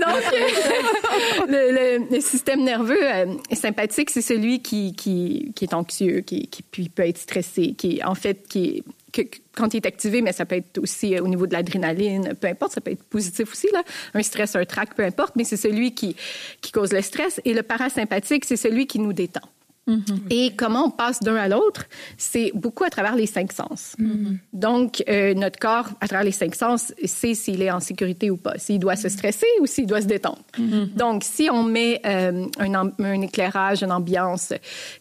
Donc, 0.00 0.22
le, 1.48 1.72
le- 1.72 2.06
le 2.14 2.20
système 2.20 2.62
nerveux 2.64 2.98
euh, 3.02 3.26
sympathique, 3.52 4.10
c'est 4.10 4.22
celui 4.22 4.60
qui, 4.60 4.94
qui, 4.94 5.52
qui 5.54 5.64
est 5.64 5.74
anxieux, 5.74 6.20
qui, 6.20 6.46
qui 6.48 6.62
puis 6.82 6.88
peut 6.88 7.06
être 7.06 7.18
stressé, 7.18 7.74
qui 7.74 7.98
est 7.98 8.04
en 8.04 8.14
fait 8.14 8.46
qui 8.48 8.78
est 8.78 8.84
quand 9.54 9.74
il 9.74 9.76
est 9.76 9.86
activé, 9.86 10.22
mais 10.22 10.32
ça 10.32 10.46
peut 10.46 10.56
être 10.56 10.78
aussi 10.78 11.14
euh, 11.14 11.22
au 11.22 11.28
niveau 11.28 11.46
de 11.46 11.52
l'adrénaline, 11.52 12.34
peu 12.40 12.48
importe, 12.48 12.72
ça 12.72 12.80
peut 12.80 12.92
être 12.92 13.04
positif 13.04 13.52
aussi, 13.52 13.68
là. 13.72 13.82
un 14.14 14.22
stress, 14.22 14.56
un 14.56 14.64
trac, 14.64 14.94
peu 14.94 15.04
importe, 15.04 15.36
mais 15.36 15.44
c'est 15.44 15.58
celui 15.58 15.94
qui, 15.94 16.16
qui 16.62 16.72
cause 16.72 16.92
le 16.92 17.02
stress. 17.02 17.38
Et 17.44 17.52
le 17.52 17.62
parasympathique, 17.62 18.46
c'est 18.46 18.56
celui 18.56 18.86
qui 18.86 18.98
nous 18.98 19.12
détend. 19.12 19.42
Et 20.30 20.52
comment 20.56 20.86
on 20.86 20.90
passe 20.90 21.20
d'un 21.20 21.34
à 21.36 21.48
l'autre, 21.48 21.84
c'est 22.16 22.52
beaucoup 22.54 22.84
à 22.84 22.90
travers 22.90 23.16
les 23.16 23.26
cinq 23.26 23.52
sens. 23.52 23.96
Donc, 24.52 25.02
euh, 25.08 25.34
notre 25.34 25.58
corps, 25.58 25.88
à 26.00 26.06
travers 26.06 26.24
les 26.24 26.30
cinq 26.32 26.54
sens, 26.54 26.92
sait 27.04 27.34
s'il 27.34 27.60
est 27.62 27.70
en 27.70 27.80
sécurité 27.80 28.30
ou 28.30 28.36
pas, 28.36 28.58
s'il 28.58 28.78
doit 28.78 28.94
se 28.96 29.08
stresser 29.08 29.46
ou 29.60 29.66
s'il 29.66 29.86
doit 29.86 30.00
se 30.00 30.06
détendre. 30.06 30.38
Donc, 30.94 31.24
si 31.24 31.48
on 31.50 31.64
met 31.64 32.00
euh, 32.06 32.46
un, 32.58 33.20
éclairage, 33.22 33.82
une 33.82 33.90
ambiance 33.92 34.52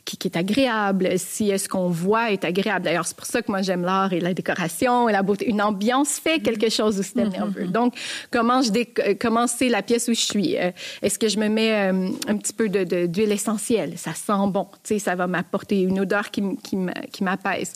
qui, 0.03 0.17
qui 0.17 0.27
est 0.27 0.37
agréable, 0.37 1.09
si 1.17 1.57
ce 1.57 1.69
qu'on 1.69 1.89
voit 1.89 2.31
est 2.31 2.43
agréable. 2.43 2.85
D'ailleurs, 2.85 3.05
c'est 3.05 3.15
pour 3.17 3.27
ça 3.27 3.41
que 3.41 3.51
moi, 3.51 3.61
j'aime 3.61 3.83
l'art 3.83 4.13
et 4.13 4.19
la 4.19 4.33
décoration 4.33 5.07
et 5.09 5.11
la 5.11 5.21
beauté. 5.21 5.47
Une 5.47 5.61
ambiance 5.61 6.19
fait 6.19 6.39
quelque 6.39 6.69
chose 6.69 6.99
au 6.99 7.03
système 7.03 7.29
nerveux. 7.29 7.67
Donc, 7.67 7.93
comment 8.31 8.61
je 8.63 8.71
euh, 8.71 9.13
comment 9.19 9.45
c'est 9.47 9.69
la 9.69 9.83
pièce 9.83 10.07
où 10.07 10.13
je 10.13 10.21
suis? 10.21 10.55
Est-ce 11.01 11.19
que 11.19 11.27
je 11.27 11.37
me 11.37 11.49
mets 11.49 11.91
euh, 11.91 12.09
un 12.27 12.37
petit 12.37 12.53
peu 12.53 12.67
de- 12.67 12.83
de- 12.83 13.05
d'huile 13.05 13.31
essentielle? 13.31 13.93
Ça 13.97 14.13
sent 14.13 14.47
bon. 14.47 14.67
Tu 14.83 14.99
ça 14.99 15.15
va 15.15 15.27
m'apporter 15.27 15.81
une 15.81 15.99
odeur 15.99 16.31
qui, 16.31 16.43
qui 16.63 17.23
m'apaise. 17.23 17.73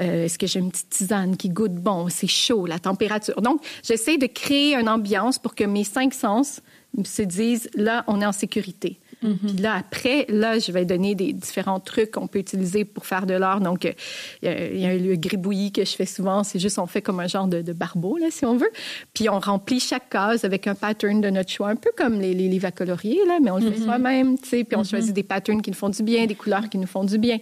Euh, 0.00 0.24
Est-ce 0.24 0.38
que 0.38 0.46
j'ai 0.46 0.60
une 0.60 0.70
petite 0.70 0.90
tisane 0.90 1.36
qui 1.36 1.48
goûte 1.48 1.74
bon? 1.74 2.08
C'est 2.08 2.26
chaud, 2.26 2.66
la 2.66 2.78
température. 2.78 3.40
Donc, 3.40 3.62
j'essaie 3.82 4.18
de 4.18 4.26
créer 4.26 4.74
une 4.74 4.88
ambiance 4.88 5.38
pour 5.38 5.54
que 5.54 5.64
mes 5.64 5.84
cinq 5.84 6.14
sens 6.14 6.60
se 7.04 7.22
disent, 7.22 7.68
là, 7.74 8.04
on 8.06 8.20
est 8.20 8.26
en 8.26 8.32
sécurité. 8.32 8.98
Puis 9.22 9.56
là, 9.62 9.74
après, 9.74 10.26
là, 10.28 10.58
je 10.58 10.70
vais 10.72 10.84
donner 10.84 11.14
des 11.14 11.32
différents 11.32 11.80
trucs 11.80 12.10
qu'on 12.12 12.26
peut 12.26 12.38
utiliser 12.38 12.84
pour 12.84 13.06
faire 13.06 13.26
de 13.26 13.34
l'art. 13.34 13.60
Donc, 13.60 13.84
euh, 13.86 13.92
il 14.42 14.48
y 14.48 14.52
a- 14.52 14.66
il 14.66 14.80
y, 14.80 14.86
a 14.86 14.94
le 14.96 15.16
gribouillis 15.16 15.72
que 15.72 15.84
je 15.84 15.92
fais 15.96 16.06
souvent. 16.06 16.44
C'est 16.44 16.58
juste, 16.58 16.78
on 16.78 16.86
fait 16.86 17.02
comme 17.02 17.18
un 17.20 17.26
genre 17.26 17.46
de, 17.46 17.62
de 17.62 17.72
barbeau, 17.72 18.18
là, 18.18 18.26
si 18.30 18.44
on 18.44 18.56
veut. 18.56 18.70
Puis 19.14 19.28
on 19.28 19.40
remplit 19.40 19.80
chaque 19.80 20.10
case 20.10 20.44
avec 20.44 20.66
un 20.66 20.74
pattern 20.74 21.20
de 21.20 21.30
notre 21.30 21.50
choix, 21.50 21.68
un 21.70 21.76
peu 21.76 21.90
comme 21.96 22.20
les, 22.20 22.34
les 22.34 22.48
livres 22.48 22.66
à 22.66 22.72
colorier, 22.72 23.18
là, 23.26 23.38
mais 23.42 23.50
on 23.50 23.56
le 23.58 23.70
fait 23.72 23.80
soi-même, 23.84 24.38
tu 24.38 24.48
sais. 24.48 24.64
Puis 24.64 24.76
on 24.76 24.84
choisit 24.84 25.14
des 25.14 25.22
patterns 25.22 25.62
qui 25.62 25.70
nous 25.70 25.76
font 25.76 25.88
du 25.88 26.02
bien, 26.02 26.26
des 26.26 26.34
couleurs 26.34 26.68
qui 26.68 26.78
nous 26.78 26.86
font 26.86 27.04
du 27.04 27.18
bien. 27.18 27.38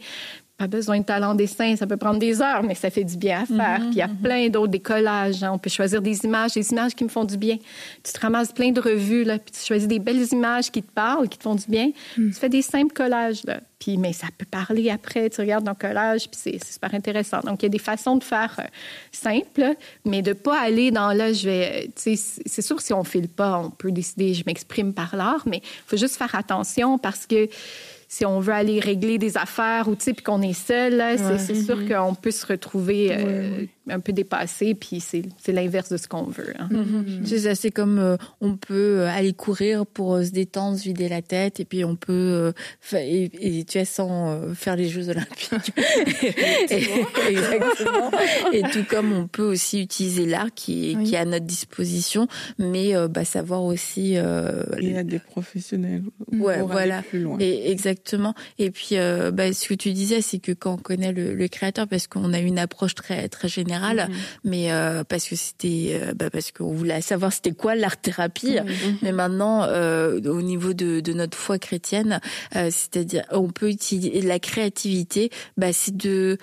Pas 0.65 0.77
besoin 0.79 0.99
de 1.01 1.05
talent 1.05 1.35
dessin, 1.35 1.77
ça 1.77 1.87
peut 1.87 1.99
prendre 1.99 2.19
des 2.19 2.41
heures, 2.41 2.63
mais 2.63 2.75
ça 2.75 2.89
fait 2.89 3.05
du 3.05 3.17
bien 3.19 3.43
à 3.43 3.45
faire. 3.47 3.81
Puis 3.81 3.89
il 3.93 3.97
y 3.99 4.03
a 4.03 4.09
plein 4.09 4.49
d'autres, 4.49 4.69
des 4.73 4.81
collages. 4.81 5.43
hein. 5.43 5.51
On 5.53 5.59
peut 5.59 5.69
choisir 5.69 6.01
des 6.01 6.25
images, 6.25 6.53
des 6.55 6.71
images 6.73 6.95
qui 6.95 7.05
me 7.05 7.11
font 7.11 7.25
du 7.25 7.37
bien. 7.37 7.59
Tu 8.03 8.13
te 8.13 8.21
ramasses 8.21 8.53
plein 8.53 8.71
de 8.71 8.81
revues, 8.81 9.25
là, 9.25 9.39
puis 9.39 9.53
tu 9.53 9.61
choisis 9.67 9.87
des 9.87 9.99
belles 9.99 10.27
images 10.33 10.71
qui 10.71 10.83
te 10.83 10.91
parlent, 10.91 11.29
qui 11.29 11.37
te 11.37 11.43
font 11.43 11.55
du 11.55 11.67
bien. 11.69 11.91
Tu 12.15 12.33
fais 12.33 12.49
des 12.49 12.63
simples 12.63 12.95
collages, 12.95 13.43
là. 13.45 13.61
Puis, 13.79 13.99
mais 13.99 14.15
ça 14.15 14.29
peut 14.39 14.47
parler 14.51 14.89
après. 14.89 15.29
Tu 15.29 15.43
regardes 15.43 15.67
ton 15.67 15.75
collage, 15.75 16.23
puis 16.31 16.41
c'est 16.43 16.59
c'est 16.65 16.73
super 16.73 16.95
intéressant. 16.95 17.41
Donc, 17.41 17.63
il 17.63 17.67
y 17.67 17.67
a 17.67 17.69
des 17.71 17.79
façons 17.79 18.17
de 18.17 18.25
faire 18.25 18.55
euh, 18.59 18.63
simples, 19.13 19.75
mais 20.07 20.23
de 20.23 20.33
pas 20.33 20.59
aller 20.61 20.91
dans 20.91 21.13
là, 21.13 21.33
je 21.35 21.47
vais. 21.49 21.85
euh, 21.87 21.91
c'est- 21.97 22.41
c'est 22.47 22.63
sûr, 22.63 22.81
si 22.81 22.93
on 22.95 23.05
file 23.05 23.29
pas, 23.29 23.59
on 23.59 23.71
peut 23.71 23.93
décider, 23.93 24.33
je 24.33 24.43
m'exprime 24.47 24.95
par 24.95 25.15
l'art, 25.17 25.43
mais 25.47 25.59
il 25.59 25.83
faut 25.87 25.97
juste 25.99 26.17
faire 26.17 26.35
attention 26.35 26.97
parce 26.99 27.27
que 27.27 27.49
si 28.09 28.25
on 28.27 28.41
veut 28.41 28.53
aller 28.53 28.81
régler 28.81 29.19
des 29.19 29.37
affaires 29.37 29.89
ou 29.89 29.95
tu 29.97 30.05
sais 30.05 30.13
puis 30.15 30.23
qu'on 30.25 30.43
est 30.43 30.53
seul 30.53 30.97
là, 30.97 31.17
c'est 31.19 31.39
c'est 31.39 31.55
sûr 31.63 31.87
qu'on 31.89 32.15
peut 32.15 32.31
se 32.31 32.47
retrouver 32.47 33.09
euh, 33.13 33.65
un 33.89 34.01
peu 34.01 34.13
dépassé 34.13 34.75
puis 34.75 35.01
c'est 35.01 35.23
c'est 35.43 35.53
l'inverse 35.53 35.91
de 35.91 35.97
ce 35.97 36.09
qu'on 36.09 36.25
veut 36.25 36.53
hein. 36.59 36.69
C'est 37.25 37.39
ça, 37.41 37.55
c'est 37.55 37.71
comme 37.71 37.99
euh, 37.99 38.17
on 38.41 38.57
peut 38.57 39.01
euh, 39.01 39.09
aller 39.09 39.33
courir 39.33 39.85
pour 39.87 40.19
se 40.23 40.31
détendre, 40.31 40.79
se 40.79 40.85
vider 40.85 41.09
la 41.09 41.23
tête, 41.23 41.61
et 41.61 41.65
puis 41.65 41.85
on 41.85 41.97
peut 41.97 42.13
euh, 42.13 42.53
fa- 42.81 43.03
et, 43.03 43.31
et 43.41 43.65
tu 43.65 43.79
es 43.79 43.85
sans 43.85 44.31
euh, 44.31 44.55
faire 44.55 44.77
les 44.77 44.89
Jeux 44.89 45.09
Olympiques. 45.09 45.51
Et- 46.71 46.85
Exactement. 47.31 48.11
Et 48.53 48.63
tout 48.63 48.85
comme 48.89 49.13
on 49.13 49.27
peut 49.27 49.43
aussi 49.43 49.81
utiliser 49.83 50.27
l'art 50.27 50.53
qui, 50.55 50.91
est- 50.93 50.97
Oui. 50.97 51.05
qui 51.05 51.15
est 51.15 51.19
à 51.19 51.25
notre 51.25 51.45
disposition, 51.47 52.29
mais 52.59 52.95
euh, 52.97 53.09
bah, 53.09 53.25
savoir 53.25 53.63
aussi. 53.65 54.17
euh, 54.17 54.63
Il 54.81 54.93
y 54.93 54.97
a 54.97 55.03
des 55.03 55.19
professionnels 55.19 56.03
Ouais, 56.33 56.61
voilà. 56.63 56.99
aller 56.99 57.07
plus 57.09 57.21
loin. 57.21 57.37
Et 57.41 57.71
exactement. 57.71 57.94
Et 58.59 58.71
puis, 58.71 58.91
euh, 58.93 59.31
bah, 59.31 59.53
ce 59.53 59.69
que 59.69 59.75
tu 59.75 59.93
disais, 59.93 60.21
c'est 60.21 60.39
que 60.39 60.53
quand 60.53 60.75
on 60.75 60.77
connaît 60.77 61.13
le, 61.13 61.35
le 61.35 61.49
créateur, 61.49 61.87
parce 61.89 62.07
qu'on 62.07 62.33
a 62.33 62.39
une 62.39 62.59
approche 62.59 62.95
très 62.95 63.29
très 63.29 63.49
générale, 63.49 64.09
mais 64.45 64.73
euh, 64.73 65.05
parce 65.05 65.29
que 65.29 65.37
c'était, 65.37 66.01
euh, 66.03 66.15
bah, 66.15 66.31
parce 66.31 66.53
qu'on 66.53 66.73
voulait 66.73 67.01
savoir 67.01 67.33
c'était 67.33 67.53
quoi 67.53 67.75
l'art 67.75 67.97
thérapie. 68.01 68.59
Mais 69.03 69.13
maintenant, 69.13 69.65
euh, 69.65 70.21
au 70.25 70.43
niveau 70.43 70.73
de, 70.73 71.01
de 71.01 71.13
notre 71.13 71.37
foi 71.37 71.59
chrétienne, 71.59 72.21
euh, 72.57 72.71
c'est-à-dire, 72.71 73.25
on 73.31 73.49
peut 73.49 73.69
utiliser 73.71 74.21
la 74.23 74.39
créativité. 74.39 75.31
Bah, 75.57 75.73
c'est 75.73 75.97
de, 75.97 76.39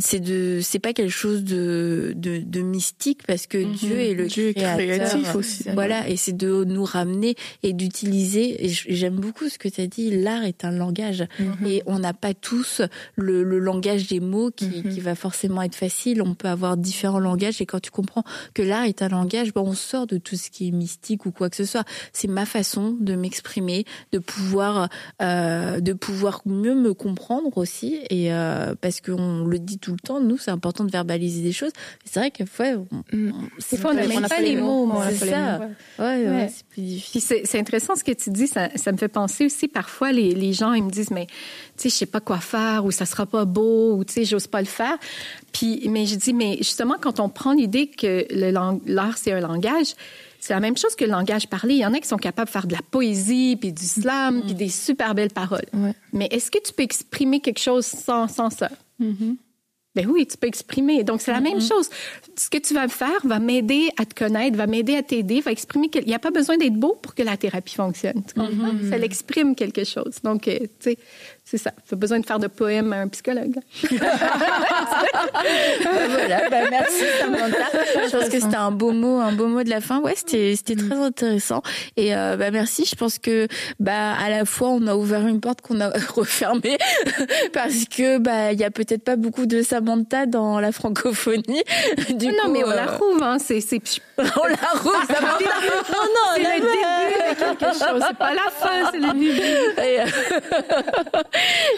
c'est 0.00 0.20
de, 0.20 0.60
c'est 0.62 0.78
pas 0.78 0.92
quelque 0.92 1.10
chose 1.10 1.44
de 1.44 2.12
de, 2.16 2.38
de 2.38 2.60
mystique 2.60 3.20
parce 3.26 3.46
que 3.46 3.58
Dieu 3.58 4.00
est 4.00 4.14
le 4.14 4.26
Dieu 4.26 4.48
est 4.48 4.54
créateur. 4.54 4.96
créatif 4.96 5.34
aussi. 5.34 5.64
Voilà, 5.74 6.08
et 6.08 6.16
c'est 6.16 6.36
de 6.36 6.64
nous 6.64 6.84
ramener 6.84 7.34
et 7.62 7.72
d'utiliser. 7.72 8.64
Et 8.64 8.68
j'aime 8.68 9.16
beaucoup 9.16 9.48
ce 9.48 9.58
que 9.58 9.68
tu 9.68 9.80
as 9.80 9.86
dit. 9.86 10.10
L'art 10.10 10.44
est 10.44 10.64
un 10.64 10.70
langage, 10.70 10.87
et 11.66 11.82
on 11.86 11.98
n'a 11.98 12.12
pas 12.14 12.34
tous 12.34 12.82
le, 13.16 13.42
le 13.42 13.58
langage 13.58 14.08
des 14.08 14.20
mots 14.20 14.50
qui, 14.50 14.82
qui 14.82 15.00
va 15.00 15.14
forcément 15.14 15.62
être 15.62 15.74
facile. 15.74 16.22
On 16.22 16.34
peut 16.34 16.48
avoir 16.48 16.76
différents 16.76 17.18
langages, 17.20 17.60
et 17.60 17.66
quand 17.66 17.80
tu 17.80 17.90
comprends 17.90 18.24
que 18.54 18.62
l'art 18.62 18.84
est 18.84 19.02
un 19.02 19.08
langage, 19.08 19.52
ben 19.54 19.62
on 19.62 19.72
sort 19.74 20.06
de 20.06 20.18
tout 20.18 20.36
ce 20.36 20.50
qui 20.50 20.68
est 20.68 20.72
mystique 20.72 21.26
ou 21.26 21.30
quoi 21.32 21.50
que 21.50 21.56
ce 21.56 21.64
soit. 21.64 21.84
C'est 22.12 22.28
ma 22.28 22.46
façon 22.46 22.96
de 23.00 23.14
m'exprimer, 23.14 23.84
de 24.12 24.18
pouvoir, 24.18 24.88
euh, 25.22 25.80
de 25.80 25.92
pouvoir 25.92 26.42
mieux 26.46 26.74
me 26.74 26.94
comprendre 26.94 27.56
aussi, 27.58 27.98
et 28.10 28.32
euh, 28.32 28.74
parce 28.80 29.00
qu'on 29.00 29.44
le 29.44 29.58
dit 29.58 29.78
tout 29.78 29.92
le 29.92 29.98
temps, 29.98 30.20
nous 30.20 30.38
c'est 30.38 30.50
important 30.50 30.84
de 30.84 30.90
verbaliser 30.90 31.42
des 31.42 31.52
choses. 31.52 31.72
C'est 32.04 32.20
vrai 32.20 32.30
on- 32.90 33.16
Mm. 33.16 33.32
fois, 33.78 33.90
on 33.92 33.94
pas- 34.28 34.40
les 34.40 34.56
mots, 34.56 34.86
c'est 35.10 35.26
ça. 35.30 35.58
mots. 35.58 35.64
Ouais, 35.98 36.04
ouais, 36.04 36.28
Ouais. 36.28 36.50
c'est 36.54 36.66
plus 36.66 36.82
difficile. 36.82 37.10
Puis 37.10 37.20
c'est 37.20 37.42
c'est 37.46 37.58
intéressant 37.58 37.96
ce 37.96 38.04
que 38.04 38.12
tu 38.12 38.30
dis, 38.30 38.46
ça, 38.46 38.68
ça 38.76 38.92
me 38.92 38.96
fait 38.96 39.08
penser 39.08 39.46
aussi 39.46 39.68
parfois 39.68 40.12
les, 40.12 40.34
les 40.34 40.52
gens 40.52 40.72
ils 40.78 40.84
me 40.84 40.90
disent 40.90 41.10
mais 41.10 41.26
tu 41.26 41.34
sais 41.76 41.88
je 41.88 41.94
sais 41.94 42.06
pas 42.06 42.20
quoi 42.20 42.38
faire 42.38 42.84
ou 42.84 42.90
ça 42.90 43.06
sera 43.06 43.26
pas 43.26 43.44
beau 43.44 43.94
ou 43.96 44.04
tu 44.04 44.14
sais 44.14 44.24
j'ose 44.24 44.46
pas 44.46 44.60
le 44.60 44.66
faire. 44.66 44.96
Puis 45.52 45.88
mais 45.88 46.06
je 46.06 46.16
dis 46.16 46.32
mais 46.32 46.56
justement 46.58 46.96
quand 47.00 47.20
on 47.20 47.28
prend 47.28 47.52
l'idée 47.52 47.88
que 47.88 48.26
l'art 48.30 49.18
c'est 49.18 49.32
un 49.32 49.40
langage, 49.40 49.94
c'est 50.40 50.54
la 50.54 50.60
même 50.60 50.76
chose 50.76 50.94
que 50.94 51.04
le 51.04 51.10
langage 51.10 51.48
parlé. 51.48 51.74
Il 51.74 51.80
y 51.80 51.86
en 51.86 51.92
a 51.94 51.98
qui 51.98 52.08
sont 52.08 52.16
capables 52.16 52.46
de 52.46 52.52
faire 52.52 52.66
de 52.66 52.74
la 52.74 52.82
poésie, 52.90 53.56
puis 53.60 53.72
du 53.72 53.84
slam, 53.84 54.42
puis 54.42 54.54
des 54.54 54.68
super 54.68 55.14
belles 55.14 55.32
paroles. 55.32 55.66
Ouais. 55.74 55.94
Mais 56.12 56.28
est-ce 56.30 56.50
que 56.50 56.58
tu 56.62 56.72
peux 56.72 56.84
exprimer 56.84 57.40
quelque 57.40 57.60
chose 57.60 57.86
sans, 57.86 58.28
sans 58.28 58.50
ça? 58.50 58.70
Mhm. 58.98 59.36
Ben 59.94 60.06
oui, 60.06 60.26
tu 60.26 60.36
peux 60.36 60.46
exprimer. 60.46 61.02
Donc, 61.02 61.20
c'est 61.20 61.32
la 61.32 61.40
même 61.40 61.58
Mm-hmm. 61.58 61.68
chose. 61.68 61.90
Ce 62.36 62.48
que 62.50 62.58
tu 62.58 62.74
vas 62.74 62.86
faire 62.88 63.20
va 63.24 63.38
m'aider 63.40 63.88
à 63.98 64.04
te 64.04 64.14
connaître, 64.14 64.56
va 64.56 64.66
m'aider 64.66 64.94
à 64.94 65.02
t'aider, 65.02 65.40
va 65.40 65.50
exprimer. 65.50 65.88
qu'il 65.88 66.04
n'y 66.06 66.14
a 66.14 66.18
pas 66.18 66.30
besoin 66.30 66.56
d'être 66.56 66.74
beau 66.74 66.96
pour 67.02 67.14
que 67.14 67.22
la 67.22 67.36
thérapie 67.36 67.74
fonctionne. 67.74 68.22
Tu 68.26 68.34
comprends? 68.34 68.72
Mm-hmm. 68.74 68.90
Ça 68.90 68.98
l'exprime 68.98 69.54
quelque 69.56 69.84
chose. 69.84 70.20
Donc, 70.22 70.46
euh, 70.46 70.58
tu 70.60 70.68
sais, 70.90 70.98
c'est 71.50 71.56
ça. 71.56 71.70
Pas 71.88 71.96
besoin 71.96 72.20
de 72.20 72.26
faire 72.26 72.38
de 72.38 72.46
poème 72.46 72.92
à 72.92 72.96
un 72.98 73.08
psychologue. 73.08 73.54
voilà, 76.10 76.50
bah 76.50 76.68
merci 76.70 77.04
Samantha. 77.18 77.56
Je 78.06 78.10
pense 78.10 78.28
que 78.28 78.38
c'était 78.40 78.56
un 78.56 78.70
beau 78.70 78.92
mot, 78.92 79.18
un 79.18 79.32
beau 79.32 79.46
mot 79.46 79.62
de 79.62 79.70
la 79.70 79.80
fin. 79.80 80.00
Ouais, 80.00 80.12
c'était 80.14 80.54
c'était 80.56 80.76
très 80.76 80.96
intéressant. 80.96 81.62
Et 81.96 82.14
euh, 82.14 82.36
bah 82.36 82.50
merci. 82.50 82.84
Je 82.84 82.94
pense 82.96 83.18
que 83.18 83.48
bah 83.80 84.12
à 84.22 84.28
la 84.28 84.44
fois 84.44 84.68
on 84.68 84.86
a 84.86 84.94
ouvert 84.94 85.26
une 85.26 85.40
porte 85.40 85.62
qu'on 85.62 85.80
a 85.80 85.88
refermée 86.14 86.76
parce 87.54 87.86
que 87.86 88.18
bah 88.18 88.52
il 88.52 88.60
y 88.60 88.64
a 88.64 88.70
peut-être 88.70 89.04
pas 89.04 89.16
beaucoup 89.16 89.46
de 89.46 89.62
Samantha 89.62 90.26
dans 90.26 90.60
la 90.60 90.70
francophonie. 90.70 91.62
Du 92.10 92.26
non, 92.26 92.32
coup, 92.44 92.50
mais 92.50 92.64
on 92.64 92.70
euh, 92.70 92.76
la 92.76 92.86
rouvre, 92.88 93.22
hein. 93.22 93.38
C'est, 93.38 93.60
c'est, 93.62 93.80
on 94.18 94.22
la 94.22 94.68
rouvre. 94.80 95.02
Samantha. 95.06 95.44
Non 95.88 96.04
non, 96.04 96.28
c'est 96.34 96.42
le 96.42 96.48
a- 96.48 96.52
début 96.52 96.66
de 97.30 97.38
quelque 97.38 97.64
chose. 97.72 98.04
C'est 98.06 98.16
pas 98.18 98.34
la 98.34 98.50
fin, 98.50 98.90
c'est 98.92 98.98
le 98.98 99.12
début. 99.12 99.30
Et, 99.82 100.00
euh, 100.00 100.04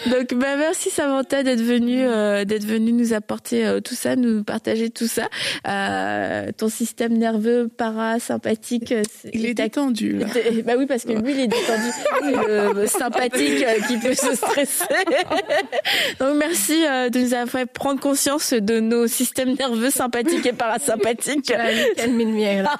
Donc 0.07 0.33
bah 0.33 0.55
merci 0.57 0.89
Samantha 0.89 1.43
d'être 1.43 1.61
venue 1.61 2.05
euh, 2.07 2.45
d'être 2.45 2.65
venue 2.65 2.91
nous 2.91 3.13
apporter 3.13 3.65
euh, 3.65 3.79
tout 3.79 3.95
ça, 3.95 4.15
nous 4.15 4.43
partager 4.43 4.89
tout 4.89 5.07
ça. 5.07 5.27
Euh, 5.67 6.51
ton 6.57 6.69
système 6.69 7.13
nerveux 7.17 7.67
parasympathique, 7.67 8.91
euh, 8.91 9.03
Il 9.33 9.45
est 9.45 9.53
détendu, 9.53 10.17
là. 10.17 10.27
Bah 10.65 10.73
oui 10.77 10.85
parce 10.85 11.03
que 11.03 11.11
lui 11.11 11.33
il 11.33 11.39
est 11.41 11.47
détendu, 11.47 11.91
le 12.75 12.87
sympathique 12.87 13.63
euh, 13.63 13.81
qui 13.87 13.97
peut 13.97 14.13
se 14.13 14.35
stresser. 14.35 14.85
Donc 16.19 16.35
merci 16.37 16.83
euh, 16.85 17.09
de 17.09 17.19
nous 17.19 17.33
avoir 17.33 17.49
fait 17.49 17.65
prendre 17.65 17.99
conscience 17.99 18.53
de 18.53 18.79
nos 18.79 19.07
systèmes 19.07 19.55
nerveux 19.57 19.91
sympathiques 19.91 20.45
et 20.45 20.53
parasympathiques. 20.53 21.51
Allez, 21.51 21.93
calme 21.95 22.17
le 22.17 22.25
mien, 22.25 22.63
là. 22.63 22.75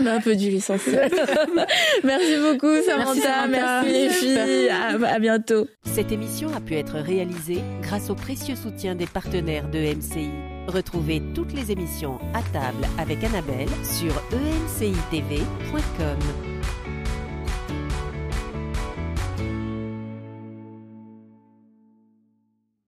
On 0.00 0.06
a 0.06 0.12
un 0.12 0.20
peu 0.20 0.34
du 0.34 0.50
l'essentiel. 0.50 1.10
merci 2.04 2.36
beaucoup 2.36 2.74
Samantha, 2.84 3.46
merci, 3.46 3.52
Samantha. 3.52 3.82
les 3.84 4.08
filles, 4.08 4.38
bientôt. 5.20 5.66
Cette 5.84 6.12
émission 6.12 6.48
a 6.54 6.60
pu 6.60 6.74
être 6.74 6.96
réalisée 6.98 7.62
grâce 7.82 8.10
au 8.10 8.14
précieux 8.14 8.56
soutien 8.56 8.94
des 8.94 9.06
partenaires 9.06 9.68
de 9.68 9.78
MCI. 9.78 10.30
Retrouvez 10.66 11.22
toutes 11.34 11.52
les 11.52 11.70
émissions 11.70 12.18
à 12.34 12.42
table 12.52 12.86
avec 12.98 13.22
Annabelle 13.24 13.68
sur 13.84 14.12
emcitv.com. 14.32 16.18